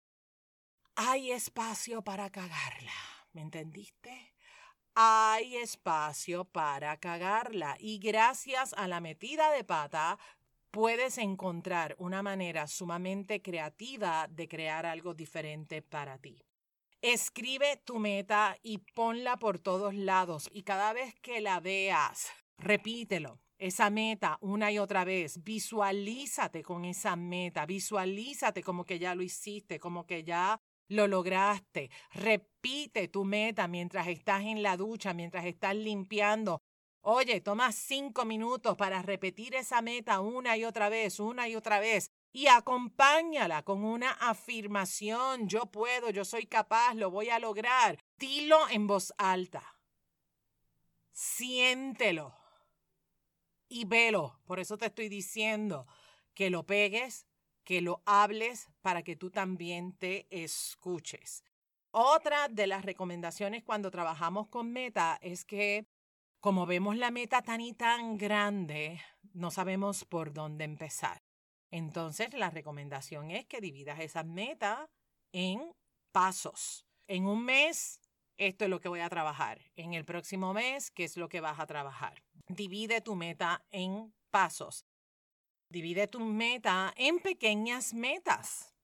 hay 0.95 1.31
espacio 1.31 2.01
para 2.01 2.29
cagarla. 2.29 2.93
¿Me 3.33 3.41
entendiste? 3.41 4.33
Hay 4.95 5.57
espacio 5.57 6.45
para 6.45 6.97
cagarla 6.97 7.75
y 7.79 7.99
gracias 7.99 8.73
a 8.73 8.87
la 8.87 9.01
metida 9.01 9.51
de 9.51 9.65
pata 9.65 10.17
puedes 10.71 11.17
encontrar 11.17 11.95
una 11.99 12.23
manera 12.23 12.67
sumamente 12.67 13.41
creativa 13.41 14.27
de 14.29 14.47
crear 14.47 14.85
algo 14.85 15.13
diferente 15.13 15.81
para 15.81 16.17
ti. 16.17 16.45
Escribe 17.01 17.77
tu 17.85 17.99
meta 17.99 18.57
y 18.63 18.77
ponla 18.79 19.37
por 19.37 19.59
todos 19.59 19.93
lados 19.93 20.49
y 20.51 20.63
cada 20.63 20.93
vez 20.93 21.13
que 21.15 21.39
la 21.41 21.59
veas, 21.59 22.29
repítelo 22.57 23.44
esa 23.57 23.89
meta 23.89 24.37
una 24.41 24.71
y 24.71 24.79
otra 24.79 25.03
vez. 25.03 25.43
Visualízate 25.43 26.63
con 26.63 26.85
esa 26.85 27.15
meta, 27.15 27.65
visualízate 27.65 28.63
como 28.63 28.85
que 28.85 28.99
ya 28.99 29.15
lo 29.15 29.23
hiciste, 29.23 29.79
como 29.79 30.05
que 30.05 30.23
ya 30.23 30.59
lo 30.87 31.07
lograste. 31.07 31.89
Repite 32.13 33.07
tu 33.07 33.25
meta 33.25 33.67
mientras 33.67 34.07
estás 34.07 34.43
en 34.43 34.61
la 34.61 34.77
ducha, 34.77 35.13
mientras 35.13 35.45
estás 35.45 35.75
limpiando. 35.75 36.61
Oye, 37.01 37.39
toma 37.39 37.71
cinco 37.71 38.25
minutos 38.25 38.75
para 38.75 39.03
repetir 39.03 39.53
esa 39.53 39.81
meta 39.81 40.21
una 40.21 40.57
y 40.57 40.65
otra 40.65 40.89
vez, 40.89 41.19
una 41.19 41.47
y 41.47 41.55
otra 41.55 41.79
vez. 41.79 42.09
Y 42.31 42.47
acompáñala 42.47 43.63
con 43.63 43.83
una 43.83 44.11
afirmación. 44.11 45.47
Yo 45.47 45.67
puedo, 45.67 46.09
yo 46.09 46.25
soy 46.25 46.47
capaz, 46.47 46.95
lo 46.95 47.11
voy 47.11 47.29
a 47.29 47.39
lograr. 47.39 47.99
Dilo 48.17 48.67
en 48.69 48.87
voz 48.87 49.13
alta. 49.17 49.63
Siéntelo 51.11 52.44
y 53.67 53.85
velo. 53.85 54.39
Por 54.45 54.59
eso 54.59 54.77
te 54.77 54.87
estoy 54.87 55.09
diciendo 55.09 55.87
que 56.33 56.49
lo 56.49 56.65
pegues, 56.65 57.27
que 57.63 57.81
lo 57.81 58.01
hables 58.05 58.69
para 58.81 59.03
que 59.03 59.15
tú 59.15 59.31
también 59.31 59.93
te 59.93 60.27
escuches. 60.29 61.43
Otra 61.91 62.49
de 62.49 62.67
las 62.67 62.83
recomendaciones 62.83 63.63
cuando 63.63 63.89
trabajamos 63.89 64.47
con 64.49 64.71
meta 64.71 65.17
es 65.21 65.45
que 65.45 65.87
como 66.45 66.67
vemos 66.67 66.95
la 66.97 67.09
meta 67.09 67.41
tan 67.41 67.59
y 67.61 67.73
tan 67.73 68.17
grande, 68.17 69.01
no 69.33 69.49
sabemos 69.49 70.05
por 70.05 70.31
dónde 70.31 70.63
empezar. 70.63 71.23
Entonces 71.71 72.33
la 72.33 72.51
recomendación 72.51 73.31
es 73.31 73.45
que 73.45 73.61
dividas 73.61 73.99
esa 73.99 74.23
meta 74.23 74.89
en 75.31 75.71
pasos. 76.11 76.85
En 77.07 77.25
un 77.25 77.43
mes, 77.43 77.99
esto 78.37 78.65
es 78.65 78.69
lo 78.69 78.79
que 78.79 78.89
voy 78.89 78.99
a 78.99 79.09
trabajar. 79.09 79.59
En 79.75 79.93
el 79.93 80.05
próximo 80.05 80.53
mes, 80.53 80.91
¿qué 80.91 81.05
es 81.05 81.17
lo 81.17 81.29
que 81.29 81.41
vas 81.41 81.59
a 81.59 81.65
trabajar? 81.65 82.24
Divide 82.47 83.01
tu 83.01 83.15
meta 83.15 83.65
en 83.71 84.13
pasos. 84.29 84.85
Divide 85.69 86.07
tu 86.07 86.19
meta 86.19 86.93
en 86.95 87.19
pequeñas 87.19 87.93
metas. 87.93 88.75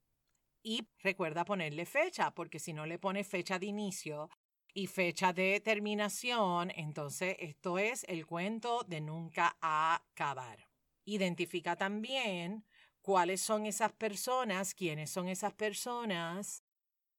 Y 0.64 0.88
recuerda 1.00 1.46
ponerle 1.46 1.86
fecha, 1.86 2.32
porque 2.32 2.60
si 2.60 2.74
no 2.74 2.86
le 2.86 2.98
pones 2.98 3.28
fecha 3.28 3.60
de 3.60 3.68
inicio 3.68 4.30
y 4.74 4.88
fecha 4.88 5.34
de 5.34 5.60
terminación, 5.60 6.72
entonces 6.76 7.36
esto 7.40 7.78
es 7.78 8.04
el 8.06 8.26
cuento 8.26 8.84
de 8.84 9.02
nunca 9.02 9.58
acabar. 9.62 10.68
Identifica 11.06 11.76
también 11.76 12.66
cuáles 13.02 13.42
son 13.42 13.66
esas 13.66 13.92
personas, 13.94 14.74
quiénes 14.74 15.10
son 15.12 15.28
esas 15.28 15.54
personas 15.54 16.64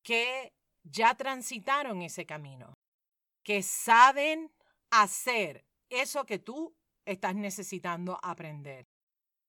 que 0.02 0.52
ya 0.82 1.14
transitaron 1.14 2.02
ese 2.02 2.26
camino, 2.26 2.74
que 3.44 3.62
saben 3.62 4.52
hacer 4.90 5.64
eso 5.92 6.24
que 6.24 6.38
tú 6.38 6.74
estás 7.04 7.34
necesitando 7.34 8.18
aprender. 8.22 8.88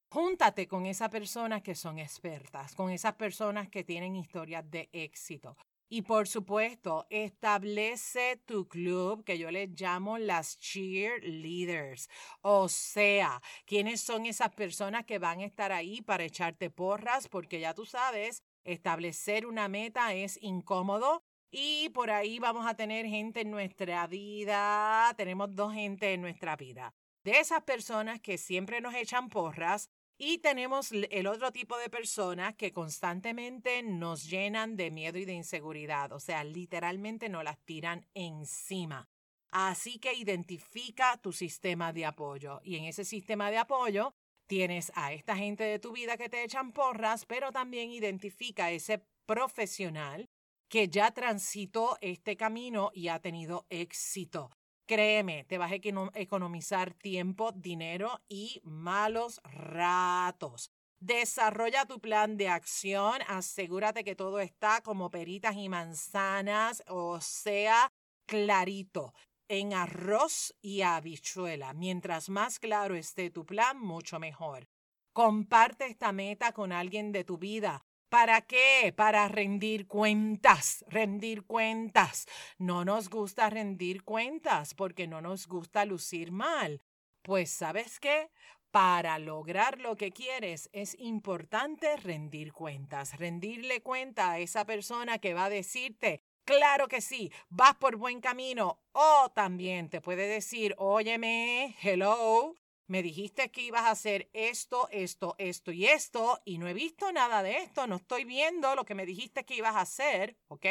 Júntate 0.09 0.67
con 0.67 0.85
esas 0.85 1.09
personas 1.09 1.63
que 1.63 1.73
son 1.73 1.97
expertas, 1.97 2.75
con 2.75 2.91
esas 2.91 3.15
personas 3.15 3.69
que 3.69 3.83
tienen 3.83 4.15
historias 4.15 4.69
de 4.69 4.89
éxito. 4.91 5.57
Y 5.89 6.03
por 6.03 6.27
supuesto, 6.27 7.05
establece 7.09 8.41
tu 8.45 8.67
club 8.67 9.23
que 9.23 9.37
yo 9.37 9.51
les 9.51 9.69
llamo 9.79 10.17
las 10.17 10.57
cheerleaders. 10.59 12.09
O 12.41 12.67
sea, 12.67 13.41
¿quiénes 13.65 14.01
son 14.01 14.25
esas 14.25 14.49
personas 14.53 15.05
que 15.05 15.19
van 15.19 15.41
a 15.41 15.45
estar 15.45 15.71
ahí 15.71 16.01
para 16.01 16.23
echarte 16.23 16.69
porras? 16.69 17.27
Porque 17.27 17.59
ya 17.59 17.73
tú 17.73 17.85
sabes, 17.85 18.41
establecer 18.63 19.45
una 19.45 19.67
meta 19.67 20.13
es 20.13 20.41
incómodo, 20.41 21.23
y 21.55 21.89
por 21.89 22.09
ahí 22.09 22.39
vamos 22.39 22.65
a 22.65 22.73
tener 22.73 23.05
gente 23.05 23.41
en 23.41 23.51
nuestra 23.51 24.07
vida, 24.07 25.13
tenemos 25.15 25.53
dos 25.55 25.71
gente 25.71 26.11
en 26.11 26.21
nuestra 26.21 26.55
vida. 26.55 26.95
De 27.23 27.39
esas 27.39 27.61
personas 27.61 28.19
que 28.19 28.39
siempre 28.39 28.81
nos 28.81 28.95
echan 28.95 29.29
porras 29.29 29.91
y 30.17 30.39
tenemos 30.39 30.91
el 30.91 31.27
otro 31.27 31.51
tipo 31.51 31.77
de 31.77 31.91
personas 31.91 32.55
que 32.55 32.73
constantemente 32.73 33.83
nos 33.83 34.27
llenan 34.27 34.75
de 34.75 34.89
miedo 34.89 35.19
y 35.19 35.25
de 35.25 35.33
inseguridad, 35.33 36.11
o 36.11 36.19
sea, 36.19 36.43
literalmente 36.43 37.29
nos 37.29 37.43
las 37.43 37.59
tiran 37.59 38.07
encima. 38.15 39.07
Así 39.51 39.99
que 39.99 40.15
identifica 40.15 41.17
tu 41.17 41.31
sistema 41.31 41.93
de 41.93 42.07
apoyo 42.07 42.61
y 42.63 42.77
en 42.77 42.85
ese 42.85 43.05
sistema 43.05 43.51
de 43.51 43.59
apoyo 43.59 44.15
tienes 44.47 44.91
a 44.95 45.13
esta 45.13 45.35
gente 45.35 45.63
de 45.63 45.77
tu 45.77 45.91
vida 45.91 46.17
que 46.17 46.29
te 46.29 46.43
echan 46.43 46.71
porras, 46.71 47.27
pero 47.27 47.51
también 47.51 47.91
identifica 47.91 48.71
ese 48.71 49.05
profesional 49.27 50.27
que 50.73 50.89
ya 50.89 51.11
transitó 51.11 51.99
este 52.01 52.35
camino 52.35 52.89
y 52.95 53.09
ha 53.09 53.19
tenido 53.19 53.67
éxito. 53.69 54.49
Créeme, 54.87 55.43
te 55.43 55.59
vas 55.59 55.71
a 55.71 55.75
economizar 55.75 56.95
tiempo, 56.95 57.51
dinero 57.51 58.19
y 58.27 58.59
malos 58.63 59.39
ratos. 59.43 60.71
Desarrolla 60.99 61.85
tu 61.85 61.99
plan 61.99 62.37
de 62.37 62.49
acción, 62.49 63.21
asegúrate 63.27 64.03
que 64.03 64.15
todo 64.15 64.39
está 64.39 64.81
como 64.81 65.11
peritas 65.11 65.55
y 65.57 65.69
manzanas, 65.69 66.83
o 66.87 67.21
sea, 67.21 67.91
clarito, 68.25 69.13
en 69.47 69.75
arroz 69.75 70.55
y 70.59 70.81
habichuela. 70.81 71.73
Mientras 71.73 72.29
más 72.29 72.57
claro 72.57 72.95
esté 72.95 73.29
tu 73.29 73.45
plan, 73.45 73.79
mucho 73.79 74.17
mejor. 74.17 74.67
Comparte 75.13 75.85
esta 75.85 76.11
meta 76.11 76.51
con 76.51 76.71
alguien 76.71 77.11
de 77.11 77.23
tu 77.23 77.37
vida. 77.37 77.85
¿Para 78.13 78.41
qué? 78.41 78.93
Para 78.95 79.27
rendir 79.27 79.87
cuentas, 79.87 80.85
rendir 80.87 81.47
cuentas. 81.47 82.27
No 82.59 82.85
nos 82.85 83.09
gusta 83.09 83.49
rendir 83.49 84.03
cuentas 84.03 84.75
porque 84.75 85.07
no 85.07 85.19
nos 85.19 85.47
gusta 85.47 85.83
lucir 85.83 86.31
mal. 86.31 86.83
Pues 87.23 87.49
sabes 87.49 87.99
qué? 87.99 88.29
Para 88.69 89.17
lograr 89.17 89.79
lo 89.81 89.97
que 89.97 90.11
quieres 90.11 90.69
es 90.73 90.95
importante 90.99 91.97
rendir 91.97 92.53
cuentas, 92.53 93.17
rendirle 93.17 93.81
cuenta 93.81 94.29
a 94.29 94.37
esa 94.37 94.63
persona 94.63 95.17
que 95.17 95.33
va 95.33 95.45
a 95.45 95.49
decirte, 95.49 96.21
claro 96.45 96.87
que 96.87 97.01
sí, 97.01 97.31
vas 97.49 97.73
por 97.77 97.95
buen 97.95 98.21
camino. 98.21 98.79
O 98.91 99.31
también 99.33 99.89
te 99.89 100.01
puede 100.01 100.27
decir, 100.27 100.75
óyeme, 100.77 101.75
hello, 101.81 102.53
me 102.87 103.01
dijiste 103.01 103.51
que 103.51 103.61
ibas 103.61 103.83
a 103.83 103.91
hacer 103.91 104.29
esto, 104.33 104.87
esto, 104.91 105.35
esto 105.37 105.71
y 105.71 105.85
esto, 105.85 106.41
y 106.45 106.57
no 106.57 106.67
he 106.67 106.73
visto 106.73 107.11
nada 107.11 107.43
de 107.43 107.57
esto, 107.57 107.87
no 107.87 107.97
estoy 107.97 108.25
viendo 108.25 108.75
lo 108.75 108.85
que 108.85 108.95
me 108.95 109.05
dijiste 109.05 109.45
que 109.45 109.55
ibas 109.55 109.75
a 109.75 109.81
hacer, 109.81 110.37
¿ok? 110.47 110.65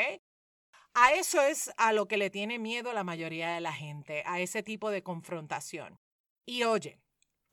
A 0.95 1.13
eso 1.15 1.41
es 1.41 1.73
a 1.79 1.93
lo 1.93 2.07
que 2.07 2.19
le 2.19 2.29
tiene 2.29 2.59
miedo 2.59 2.93
la 2.93 3.05
mayoría 3.05 3.55
de 3.55 3.61
la 3.61 3.73
gente, 3.73 4.23
a 4.27 4.41
ese 4.41 4.63
tipo 4.63 4.91
de 4.91 5.03
confrontación. 5.03 5.99
Y 6.45 6.65
oye, 6.65 7.01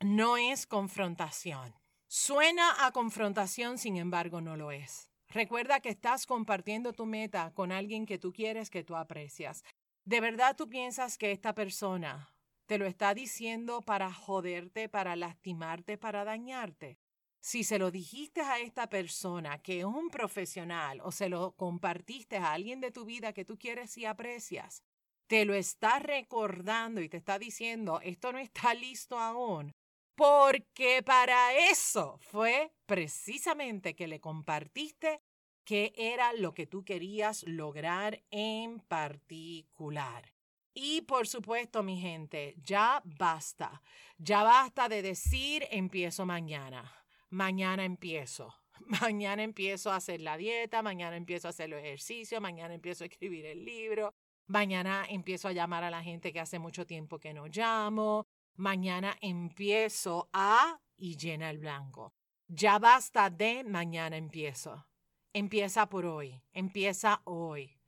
no 0.02 0.36
es 0.36 0.68
confrontación. 0.68 1.74
Suena 2.08 2.86
a 2.86 2.92
confrontación, 2.92 3.78
sin 3.78 3.96
embargo, 3.96 4.42
no 4.42 4.58
lo 4.58 4.72
es. 4.72 5.10
Recuerda 5.30 5.80
que 5.80 5.90
estás 5.90 6.26
compartiendo 6.26 6.92
tu 6.92 7.06
meta 7.06 7.54
con 7.54 7.72
alguien 7.72 8.06
que 8.06 8.18
tú 8.18 8.34
quieres, 8.34 8.70
que 8.70 8.84
tú 8.84 8.96
aprecias. 8.96 9.64
¿De 10.04 10.20
verdad 10.20 10.56
tú 10.56 10.68
piensas 10.68 11.18
que 11.18 11.32
esta 11.32 11.54
persona 11.54 12.34
te 12.70 12.78
lo 12.78 12.86
está 12.86 13.16
diciendo 13.16 13.82
para 13.82 14.14
joderte, 14.14 14.90
para 14.90 15.16
lastimarte, 15.16 15.98
para 15.98 16.24
dañarte? 16.24 17.00
Si 17.42 17.64
se 17.64 17.80
lo 17.80 17.90
dijiste 17.90 18.42
a 18.42 18.60
esta 18.60 18.88
persona 18.88 19.58
que 19.58 19.80
es 19.80 19.86
un 19.86 20.12
profesional 20.12 21.02
o 21.02 21.12
se 21.12 21.30
lo 21.30 21.54
compartiste 21.54 22.38
a 22.38 22.54
alguien 22.54 22.80
de 22.80 22.92
tu 22.92 23.06
vida 23.06 23.34
que 23.34 23.44
tú 23.44 23.58
quieres 23.58 23.98
y 23.98 24.06
aprecias, 24.06 24.84
te 25.26 25.46
lo 25.46 25.56
está 25.56 25.98
recordando 25.98 27.02
y 27.02 27.10
te 27.10 27.18
está 27.18 27.40
diciendo, 27.40 28.02
esto 28.04 28.32
no 28.32 28.38
está 28.38 28.72
listo 28.76 29.18
aún, 29.18 29.72
porque 30.16 31.02
para 31.02 31.56
eso 31.72 32.20
fue 32.20 32.72
precisamente 32.86 33.96
que 33.96 34.08
le 34.08 34.20
compartiste 34.20 35.22
qué 35.64 35.92
era 35.96 36.34
lo 36.34 36.54
que 36.54 36.68
tú 36.68 36.86
querías 36.86 37.42
lograr 37.48 38.22
en 38.30 38.80
particular. 38.82 40.39
Y 40.82 41.02
por 41.02 41.28
supuesto, 41.28 41.84
mi 41.84 42.00
gente, 42.00 42.56
ya 42.64 43.02
basta. 43.04 43.82
Ya 44.18 44.44
basta 44.44 44.88
de 44.88 45.02
decir 45.02 45.68
empiezo 45.72 46.26
mañana. 46.26 46.90
Mañana 47.30 47.84
empiezo. 47.84 48.56
Mañana 49.02 49.44
empiezo 49.44 49.92
a 49.92 49.98
hacer 49.98 50.22
la 50.22 50.38
dieta, 50.38 50.82
mañana 50.82 51.18
empiezo 51.18 51.48
a 51.48 51.50
hacer 51.50 51.70
los 51.70 51.82
ejercicios, 51.82 52.42
mañana 52.42 52.74
empiezo 52.74 53.04
a 53.04 53.08
escribir 53.08 53.46
el 53.46 53.66
libro, 53.66 54.14
mañana 54.48 55.06
empiezo 55.10 55.50
a 55.50 55.52
llamar 55.52 55.84
a 55.84 55.90
la 55.90 56.02
gente 56.02 56.32
que 56.32 56.40
hace 56.40 56.60
mucho 56.60 56.86
tiempo 56.86 57.20
que 57.20 57.34
no 57.34 57.48
llamo, 57.48 58.26
mañana 58.56 59.18
empiezo 59.20 60.30
a 60.32 60.80
y 60.96 61.18
llena 61.18 61.50
el 61.50 61.58
blanco. 61.58 62.14
Ya 62.48 62.80
basta 62.80 63.30
de 63.30 63.66
mañana 63.66 64.16
empiezo. 64.16 64.88
Empieza 65.34 65.90
por 65.90 66.06
hoy, 66.06 66.42
empieza 66.54 67.22
hoy. 67.26 67.79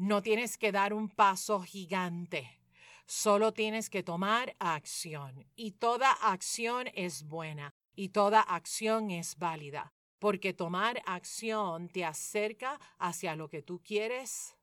No 0.00 0.22
tienes 0.22 0.56
que 0.56 0.72
dar 0.72 0.94
un 0.94 1.10
paso 1.10 1.60
gigante, 1.60 2.58
solo 3.04 3.52
tienes 3.52 3.90
que 3.90 4.02
tomar 4.02 4.56
acción. 4.58 5.44
Y 5.56 5.72
toda 5.72 6.10
acción 6.10 6.88
es 6.94 7.24
buena 7.24 7.74
y 7.94 8.08
toda 8.08 8.40
acción 8.40 9.10
es 9.10 9.36
válida, 9.36 9.92
porque 10.18 10.54
tomar 10.54 11.02
acción 11.04 11.90
te 11.90 12.06
acerca 12.06 12.80
hacia 12.98 13.36
lo 13.36 13.50
que 13.50 13.60
tú 13.60 13.82
quieres, 13.84 14.56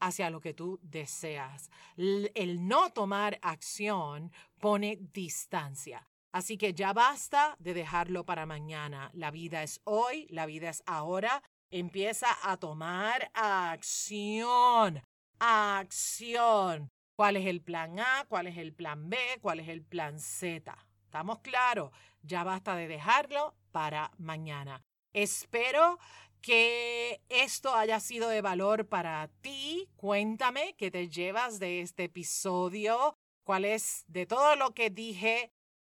hacia 0.00 0.30
lo 0.30 0.40
que 0.40 0.54
tú 0.54 0.80
deseas. 0.80 1.70
El 1.98 2.66
no 2.66 2.88
tomar 2.88 3.38
acción 3.42 4.32
pone 4.60 4.96
distancia. 5.12 6.08
Así 6.32 6.56
que 6.56 6.72
ya 6.72 6.94
basta 6.94 7.54
de 7.58 7.74
dejarlo 7.74 8.24
para 8.24 8.46
mañana. 8.46 9.10
La 9.12 9.30
vida 9.30 9.62
es 9.62 9.82
hoy, 9.84 10.26
la 10.30 10.46
vida 10.46 10.70
es 10.70 10.82
ahora. 10.86 11.42
Empieza 11.74 12.28
a 12.42 12.58
tomar 12.58 13.30
acción. 13.32 15.02
Acción. 15.38 16.90
¿Cuál 17.16 17.38
es 17.38 17.46
el 17.46 17.62
plan 17.62 17.98
A? 17.98 18.26
¿Cuál 18.28 18.48
es 18.48 18.58
el 18.58 18.74
plan 18.74 19.08
B? 19.08 19.16
¿Cuál 19.40 19.60
es 19.60 19.68
el 19.68 19.82
plan 19.82 20.20
Z? 20.20 20.76
¿Estamos 21.06 21.38
claros? 21.38 21.90
Ya 22.20 22.44
basta 22.44 22.76
de 22.76 22.88
dejarlo 22.88 23.54
para 23.70 24.10
mañana. 24.18 24.82
Espero 25.14 25.98
que 26.42 27.22
esto 27.30 27.74
haya 27.74 28.00
sido 28.00 28.28
de 28.28 28.42
valor 28.42 28.86
para 28.86 29.28
ti. 29.40 29.88
Cuéntame 29.96 30.74
qué 30.76 30.90
te 30.90 31.08
llevas 31.08 31.58
de 31.58 31.80
este 31.80 32.04
episodio. 32.04 33.16
¿Cuál 33.44 33.64
es 33.64 34.04
de 34.08 34.26
todo 34.26 34.56
lo 34.56 34.74
que 34.74 34.90
dije? 34.90 35.50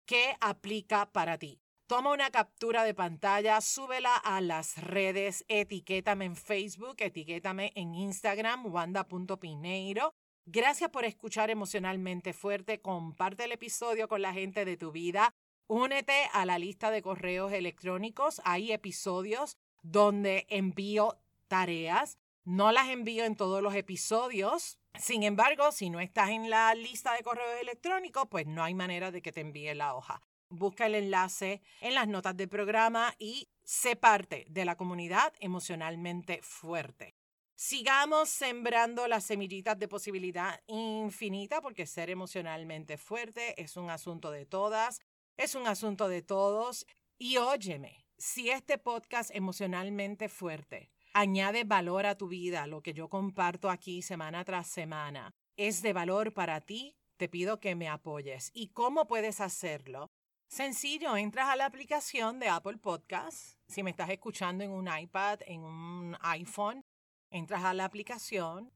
¿Qué 0.06 0.38
aplica 0.40 1.12
para 1.12 1.36
ti? 1.36 1.60
Toma 1.86 2.12
una 2.12 2.30
captura 2.30 2.82
de 2.82 2.94
pantalla, 2.94 3.60
súbela 3.60 4.16
a 4.16 4.40
las 4.40 4.76
redes, 4.82 5.44
etiquétame 5.46 6.24
en 6.24 6.34
Facebook, 6.34 6.96
etiquétame 6.98 7.70
en 7.76 7.94
Instagram, 7.94 8.66
wanda.pineiro. 8.66 10.12
Gracias 10.46 10.90
por 10.90 11.04
escuchar 11.04 11.48
emocionalmente 11.48 12.32
fuerte. 12.32 12.80
Comparte 12.80 13.44
el 13.44 13.52
episodio 13.52 14.08
con 14.08 14.20
la 14.20 14.32
gente 14.32 14.64
de 14.64 14.76
tu 14.76 14.90
vida. 14.90 15.32
Únete 15.68 16.28
a 16.32 16.44
la 16.44 16.58
lista 16.58 16.90
de 16.90 17.02
correos 17.02 17.52
electrónicos. 17.52 18.40
Hay 18.44 18.72
episodios 18.72 19.56
donde 19.82 20.44
envío 20.48 21.20
tareas. 21.46 22.18
No 22.44 22.72
las 22.72 22.88
envío 22.88 23.24
en 23.24 23.36
todos 23.36 23.62
los 23.62 23.76
episodios, 23.76 24.80
sin 24.98 25.22
embargo, 25.22 25.72
si 25.72 25.90
no 25.90 26.00
estás 26.00 26.30
en 26.30 26.48
la 26.48 26.74
lista 26.74 27.12
de 27.12 27.22
correos 27.22 27.60
electrónicos, 27.60 28.26
pues 28.30 28.46
no 28.46 28.64
hay 28.64 28.74
manera 28.74 29.10
de 29.10 29.20
que 29.20 29.32
te 29.32 29.42
envíe 29.42 29.74
la 29.74 29.94
hoja. 29.94 30.22
Busca 30.56 30.86
el 30.86 30.94
enlace 30.94 31.60
en 31.80 31.94
las 31.94 32.08
notas 32.08 32.36
del 32.36 32.48
programa 32.48 33.14
y 33.18 33.48
sé 33.62 33.94
parte 33.94 34.46
de 34.48 34.64
la 34.64 34.76
comunidad 34.76 35.34
emocionalmente 35.40 36.40
fuerte. 36.42 37.14
Sigamos 37.54 38.28
sembrando 38.28 39.08
las 39.08 39.24
semillitas 39.24 39.78
de 39.78 39.88
posibilidad 39.88 40.60
infinita 40.66 41.60
porque 41.60 41.86
ser 41.86 42.10
emocionalmente 42.10 42.96
fuerte 42.96 43.60
es 43.60 43.76
un 43.76 43.90
asunto 43.90 44.30
de 44.30 44.46
todas, 44.46 45.00
es 45.36 45.54
un 45.54 45.66
asunto 45.66 46.08
de 46.08 46.22
todos. 46.22 46.86
Y 47.18 47.38
óyeme, 47.38 48.06
si 48.18 48.50
este 48.50 48.78
podcast 48.78 49.30
emocionalmente 49.34 50.28
fuerte 50.28 50.90
añade 51.12 51.64
valor 51.64 52.06
a 52.06 52.16
tu 52.16 52.28
vida, 52.28 52.66
lo 52.66 52.82
que 52.82 52.92
yo 52.92 53.08
comparto 53.08 53.70
aquí 53.70 54.02
semana 54.02 54.44
tras 54.44 54.66
semana, 54.66 55.34
es 55.56 55.80
de 55.80 55.94
valor 55.94 56.34
para 56.34 56.60
ti, 56.60 56.94
te 57.16 57.28
pido 57.28 57.58
que 57.58 57.74
me 57.74 57.88
apoyes. 57.88 58.50
¿Y 58.52 58.68
cómo 58.68 59.06
puedes 59.06 59.40
hacerlo? 59.40 60.10
Sencillo, 60.48 61.16
entras 61.16 61.48
a 61.48 61.56
la 61.56 61.66
aplicación 61.66 62.38
de 62.38 62.48
Apple 62.48 62.78
Podcasts. 62.78 63.58
Si 63.66 63.82
me 63.82 63.90
estás 63.90 64.10
escuchando 64.10 64.62
en 64.62 64.70
un 64.70 64.88
iPad, 64.88 65.40
en 65.44 65.64
un 65.64 66.16
iPhone, 66.20 66.84
entras 67.30 67.64
a 67.64 67.74
la 67.74 67.84
aplicación, 67.84 68.72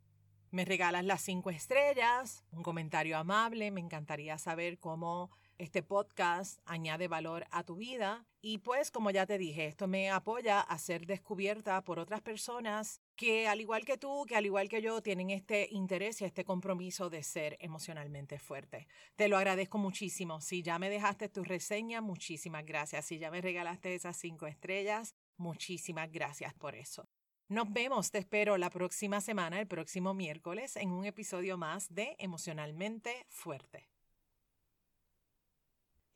me 0.50 0.64
regalas 0.64 1.04
las 1.04 1.22
cinco 1.22 1.48
estrellas, 1.50 2.44
un 2.50 2.64
comentario 2.64 3.16
amable, 3.16 3.70
me 3.70 3.80
encantaría 3.80 4.36
saber 4.36 4.78
cómo 4.80 5.30
este 5.60 5.82
podcast 5.82 6.58
añade 6.64 7.06
valor 7.06 7.46
a 7.50 7.62
tu 7.64 7.76
vida 7.76 8.26
y 8.40 8.58
pues 8.58 8.90
como 8.90 9.10
ya 9.10 9.26
te 9.26 9.36
dije, 9.36 9.66
esto 9.66 9.86
me 9.86 10.10
apoya 10.10 10.60
a 10.60 10.78
ser 10.78 11.04
descubierta 11.04 11.84
por 11.84 11.98
otras 11.98 12.22
personas 12.22 13.02
que 13.14 13.46
al 13.46 13.60
igual 13.60 13.84
que 13.84 13.98
tú, 13.98 14.24
que 14.26 14.36
al 14.36 14.46
igual 14.46 14.70
que 14.70 14.80
yo, 14.80 15.02
tienen 15.02 15.28
este 15.28 15.68
interés 15.70 16.22
y 16.22 16.24
este 16.24 16.46
compromiso 16.46 17.10
de 17.10 17.22
ser 17.22 17.58
emocionalmente 17.60 18.38
fuerte. 18.38 18.86
Te 19.16 19.28
lo 19.28 19.36
agradezco 19.36 19.76
muchísimo. 19.76 20.40
Si 20.40 20.62
ya 20.62 20.78
me 20.78 20.88
dejaste 20.88 21.28
tu 21.28 21.44
reseña, 21.44 22.00
muchísimas 22.00 22.64
gracias. 22.64 23.04
Si 23.04 23.18
ya 23.18 23.30
me 23.30 23.42
regalaste 23.42 23.94
esas 23.94 24.16
cinco 24.16 24.46
estrellas, 24.46 25.14
muchísimas 25.36 26.10
gracias 26.10 26.54
por 26.54 26.74
eso. 26.74 27.06
Nos 27.48 27.70
vemos, 27.70 28.10
te 28.10 28.18
espero 28.18 28.56
la 28.56 28.70
próxima 28.70 29.20
semana, 29.20 29.60
el 29.60 29.66
próximo 29.66 30.14
miércoles, 30.14 30.76
en 30.76 30.90
un 30.90 31.04
episodio 31.04 31.58
más 31.58 31.92
de 31.92 32.16
Emocionalmente 32.18 33.26
Fuerte. 33.28 33.89